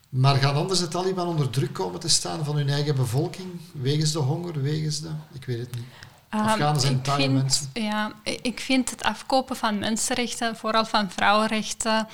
[0.09, 4.11] maar gaan anders de Taliban onder druk komen te staan van hun eigen bevolking, wegens
[4.11, 5.09] de honger, wegens de...
[5.33, 5.85] Ik weet het niet.
[6.33, 7.69] Um, Afghanen zijn taaie mensen.
[7.73, 12.07] Ja, ik vind het afkopen van mensenrechten, vooral van vrouwenrechten,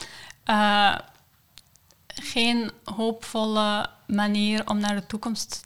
[0.49, 0.95] uh,
[2.13, 5.61] geen hoopvolle manier om naar de toekomst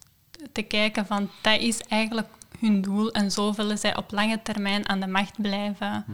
[0.51, 1.05] te kijken.
[1.05, 2.27] Van dat is eigenlijk
[2.59, 6.05] hun doel en zo willen zij op lange termijn aan de macht blijven.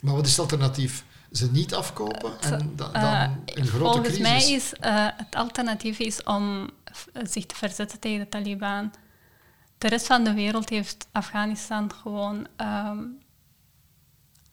[0.00, 1.04] Maar wat is het alternatief?
[1.32, 4.18] ze niet afkopen en da, dan uh, een grote volgens crisis?
[4.18, 6.70] Volgens mij is uh, het alternatief is om
[7.22, 8.92] zich te verzetten tegen de Taliban.
[9.78, 13.18] De rest van de wereld heeft Afghanistan gewoon um,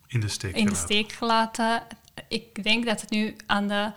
[0.08, 1.82] in, de steek, in de steek gelaten.
[2.28, 3.92] Ik denk dat het nu aan de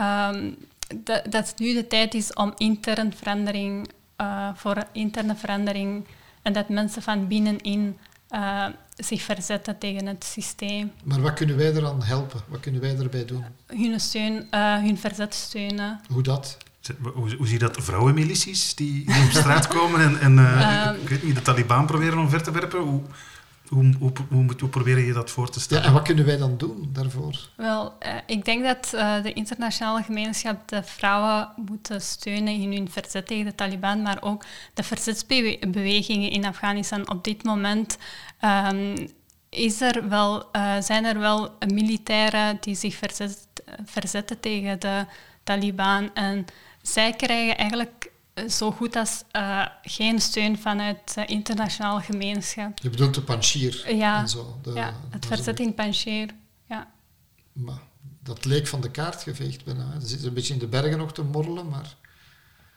[0.00, 0.56] um,
[1.04, 3.90] dat, dat het nu de tijd is om intern verandering
[4.20, 6.06] uh, voor interne verandering
[6.42, 7.98] en dat mensen van binnenin
[8.30, 10.92] uh, zich verzetten tegen het systeem.
[11.04, 12.40] Maar wat kunnen wij eraan helpen?
[12.48, 13.44] Wat kunnen wij erbij doen?
[13.66, 16.00] Hun, steun, uh, hun verzet steunen.
[16.08, 16.56] Hoe dat?
[17.02, 17.76] Hoe, hoe zie je dat?
[17.80, 22.18] Vrouwenmilities die, die op straat komen en, en um, ik weet niet, de Taliban proberen
[22.18, 22.80] omver te werpen?
[22.80, 23.02] Hoe,
[23.70, 25.82] hoe, hoe, hoe, hoe, probeer je dat voor te stellen?
[25.82, 27.48] Ja, en wat kunnen wij dan doen daarvoor?
[27.56, 32.90] Wel, uh, ik denk dat uh, de internationale gemeenschap de vrouwen moeten steunen in hun
[32.90, 34.44] verzet tegen de Taliban, maar ook
[34.74, 37.10] de verzetsbewegingen in Afghanistan.
[37.10, 37.98] Op dit moment
[38.44, 38.94] um,
[39.48, 43.46] is er wel, uh, zijn er wel militairen die zich verzet,
[43.84, 45.04] verzetten tegen de
[45.42, 46.14] Taliban.
[46.14, 46.46] En
[46.82, 48.09] zij krijgen eigenlijk
[48.48, 52.78] zo goed als uh, geen steun vanuit de internationale gemeenschap.
[52.82, 54.58] Je bedoelt de Panjshir ja, en zo?
[54.62, 56.28] De, ja, het verzet in Panjshir.
[56.68, 56.90] Ja.
[57.52, 57.80] Maar
[58.22, 60.00] dat leek van de kaart geveegd bijna.
[60.00, 61.94] Ze zitten een beetje in de bergen nog te morrelen, maar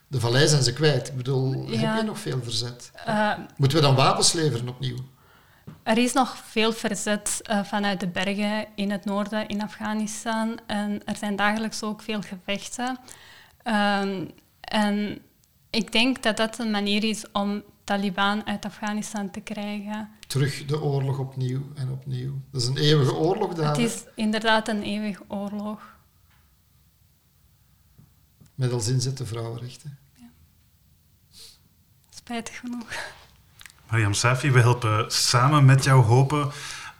[0.08, 1.08] de vallei zijn ze kwijt.
[1.08, 1.78] Ik bedoel, ja.
[1.78, 2.92] heb je nog veel verzet?
[3.08, 4.98] Uh, Moeten we dan wapens leveren opnieuw?
[5.84, 10.60] Er is nog veel verzet uh, vanuit de bergen in het noorden in Afghanistan.
[10.68, 13.00] En er zijn dagelijks ook veel gevechten.
[13.64, 15.22] Um, en
[15.74, 20.10] ik denk dat dat een manier is om Taliban uit Afghanistan te krijgen.
[20.28, 22.42] Terug de oorlog opnieuw en opnieuw.
[22.52, 23.68] Dat is een eeuwige oorlog daar.
[23.68, 25.96] Het is inderdaad een eeuwige oorlog.
[28.56, 29.98] Met als inzet de vrouwenrechten.
[30.16, 30.30] Ja.
[32.10, 32.88] Spijtig genoeg.
[33.90, 36.52] Mariam Safi, we helpen samen met jou hopen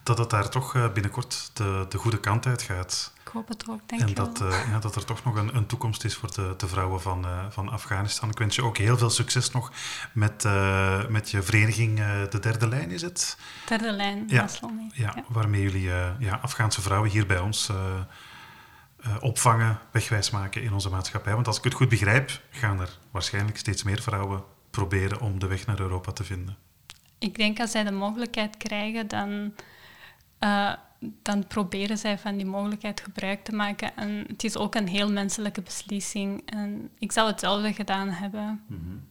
[0.02, 3.12] dat het daar toch eh, binnenkort de, de goede kant uit gaat.
[3.34, 5.66] Ik hoop het ook, denk En dat, uh, ja, dat er toch nog een, een
[5.66, 8.30] toekomst is voor de, de vrouwen van, uh, van Afghanistan.
[8.30, 9.72] Ik wens je ook heel veel succes nog
[10.12, 11.96] met, uh, met je vereniging
[12.30, 13.38] De Derde Lijn, is het?
[13.66, 14.48] Derde Lijn, ja,
[14.92, 17.70] ja, ja, waarmee jullie ja, Afghaanse vrouwen hier bij ons
[19.20, 21.34] opvangen, wegwijs maken in onze maatschappij.
[21.34, 25.46] Want als ik het goed begrijp, gaan er waarschijnlijk steeds meer vrouwen proberen om de
[25.46, 26.56] weg naar Europa te vinden.
[27.18, 29.54] Ik denk als zij de mogelijkheid krijgen, dan
[31.22, 33.96] dan proberen zij van die mogelijkheid gebruik te maken.
[33.96, 36.42] En het is ook een heel menselijke beslissing.
[36.46, 38.64] En ik zou hetzelfde gedaan hebben.
[38.66, 39.08] Mm -hmm.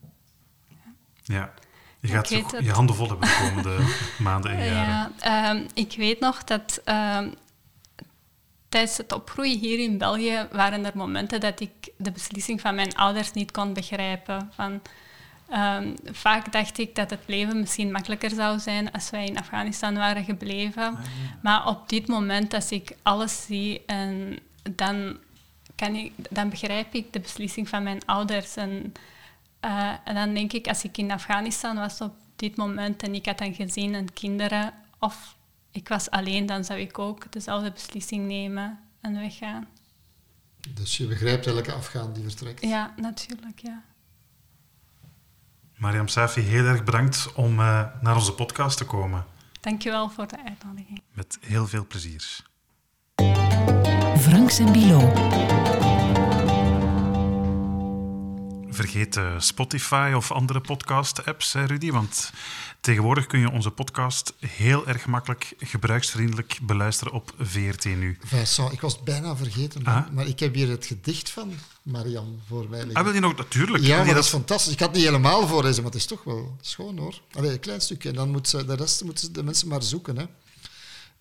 [1.23, 1.33] ja.
[1.35, 1.53] ja.
[1.99, 3.77] Je gaat je, je handen vol hebben de komende
[4.29, 5.13] maanden en jaren.
[5.19, 7.33] Ja, um, ik weet nog dat um,
[8.69, 12.95] tijdens het opgroeien hier in België waren er momenten dat ik de beslissing van mijn
[12.95, 14.51] ouders niet kon begrijpen.
[14.53, 14.81] Van,
[15.55, 19.93] Um, vaak dacht ik dat het leven misschien makkelijker zou zijn als wij in Afghanistan
[19.93, 20.83] waren gebleven.
[20.83, 20.99] Ah,
[21.41, 24.39] maar op dit moment, als ik alles zie, en
[24.75, 25.17] dan,
[25.75, 28.55] kan ik, dan begrijp ik de beslissing van mijn ouders.
[28.55, 28.93] En,
[29.65, 33.25] uh, en dan denk ik, als ik in Afghanistan was op dit moment en ik
[33.25, 35.35] had een gezin en kinderen, of
[35.71, 39.67] ik was alleen, dan zou ik ook dezelfde beslissing nemen en weggaan.
[40.69, 42.61] Dus je begrijpt elke Afghaan die vertrekt?
[42.61, 43.83] Ja, natuurlijk, ja.
[45.83, 49.25] Mariam Safi, heel erg bedankt om uh, naar onze podcast te komen.
[49.61, 51.01] Dankjewel voor de uitnodiging.
[51.13, 52.39] Met heel veel plezier.
[54.17, 55.11] Franks en Bilo.
[58.73, 62.31] Vergeet uh, Spotify of andere podcast-apps, Rudy, want
[62.81, 68.17] tegenwoordig kun je onze podcast heel erg makkelijk gebruiksvriendelijk beluisteren op VRT Nu.
[68.23, 70.09] Vincent, ik was bijna vergeten, ah?
[70.09, 72.95] maar ik heb hier het gedicht van Marian voor mij liggen.
[72.95, 73.35] Ah, wil je nog?
[73.35, 73.83] Natuurlijk.
[73.83, 74.73] Ja, maar dat is fantastisch.
[74.73, 77.21] Ik had het niet helemaal voorlezen, maar het is toch wel schoon hoor.
[77.31, 78.09] Allee, een klein stukje.
[78.09, 80.17] En dan moet ze, de rest moeten de mensen maar zoeken.
[80.17, 80.25] Hè.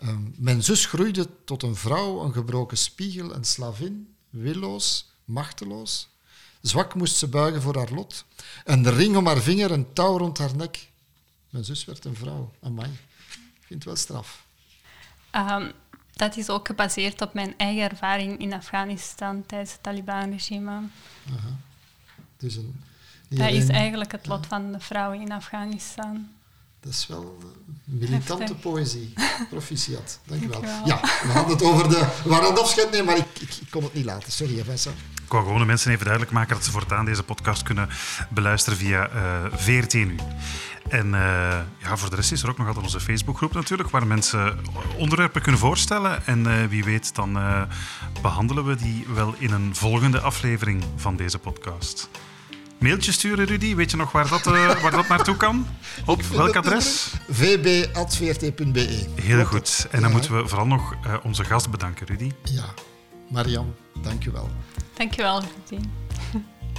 [0.09, 6.11] Um, mijn zus groeide tot een vrouw, een gebroken spiegel, een slavin, willoos, machteloos.
[6.63, 8.25] Zwak moest ze buigen voor haar lot.
[8.65, 10.89] Een ring om haar vinger, een touw rond haar nek.
[11.51, 12.53] Mijn zus werd een vrouw.
[12.63, 12.91] Amai.
[13.31, 14.45] Ik vind het wel straf.
[15.37, 15.73] Um,
[16.13, 20.81] dat is ook gebaseerd op mijn eigen ervaring in Afghanistan tijdens het Taliban-regime.
[22.37, 22.83] Dus een,
[23.29, 26.29] dat is eigenlijk het lot van de vrouwen in Afghanistan.
[26.81, 27.39] Dat is wel
[27.85, 28.61] militante Heftig.
[28.61, 29.13] poëzie.
[29.51, 30.21] Proficiat.
[30.25, 30.63] Dank je wel.
[30.63, 31.99] Ja, we hadden het over de...
[32.25, 34.33] We hadden het afscheid nemen, maar ik, ik, ik, kon het niet laten.
[34.33, 34.97] Sorry, Vincent.
[35.33, 37.89] Ik wou gewoon de mensen even duidelijk maken dat ze voortaan deze podcast kunnen
[38.29, 39.21] beluisteren via uh,
[39.53, 40.17] VRT Nu.
[40.89, 41.13] En uh,
[41.79, 44.59] ja, voor de rest is er ook nog altijd onze Facebookgroep natuurlijk, waar mensen
[44.97, 46.27] onderwerpen kunnen voorstellen.
[46.27, 47.39] En uh, wie weet, dan
[48.23, 52.11] behandelen we die wel in een volgende aflevering van deze podcast.
[52.79, 53.75] Mailtje sturen, Rudy.
[53.75, 54.45] Weet je nog waar dat,
[54.83, 55.67] waar dat naartoe kan?
[56.07, 57.15] Op welk adres?
[57.31, 59.07] vb.vrt.be.
[59.15, 59.87] Heel goed.
[59.91, 62.31] En dan moeten we vooral nog onze gast bedanken, Rudy.
[62.43, 62.65] Ja,
[63.33, 64.51] Marian, dank je wel.
[64.95, 65.85] Dank je wel, Rudy.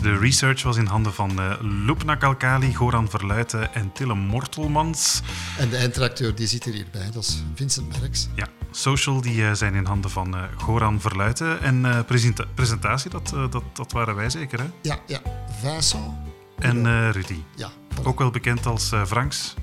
[0.02, 1.54] De research was in handen van uh,
[1.86, 5.22] Loepna Kalkali, Goran Verluiten en Tille Mortelmans.
[5.58, 8.28] En de eindredacteur die zit er hierbij, dat is Vincent Merks.
[8.36, 11.62] Ja, social die uh, zijn in handen van uh, Goran Verluiten.
[11.62, 14.66] En presenta presentatie, dat, dat, dat waren wij zeker, hè?
[14.82, 15.22] Ja, ja.
[15.62, 16.14] Vincent.
[16.60, 17.40] En Rudy.
[17.56, 17.72] Ja.
[17.72, 18.04] Voilà.
[18.04, 19.54] Ook wel bekend als Franks.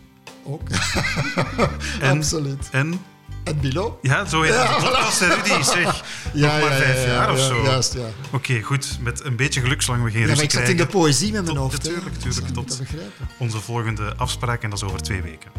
[0.45, 0.68] Ook.
[2.01, 2.68] en, Absoluut.
[2.70, 3.01] En
[3.45, 3.99] en Bilo?
[4.03, 4.76] Ja, zo heet het.
[4.76, 6.05] Podcast, Rudy, zeg.
[6.32, 7.62] Ja, Nog maar ja, vijf ja, jaar ja, of zo.
[7.62, 8.01] Juist, ja.
[8.01, 8.99] Oké, okay, goed.
[9.01, 10.84] Met een beetje geluk, zolang we geen ja, ruzie maar ik zat krijgen.
[10.84, 11.84] in de poëzie met mijn tot, hoofd.
[11.84, 12.55] Natuurlijk, natuurlijk.
[12.55, 12.80] Tot
[13.38, 15.51] onze volgende afspraak, en dat is over twee weken.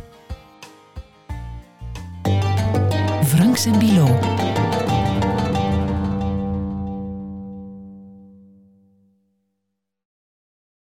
[3.28, 4.20] Franks en Bilo.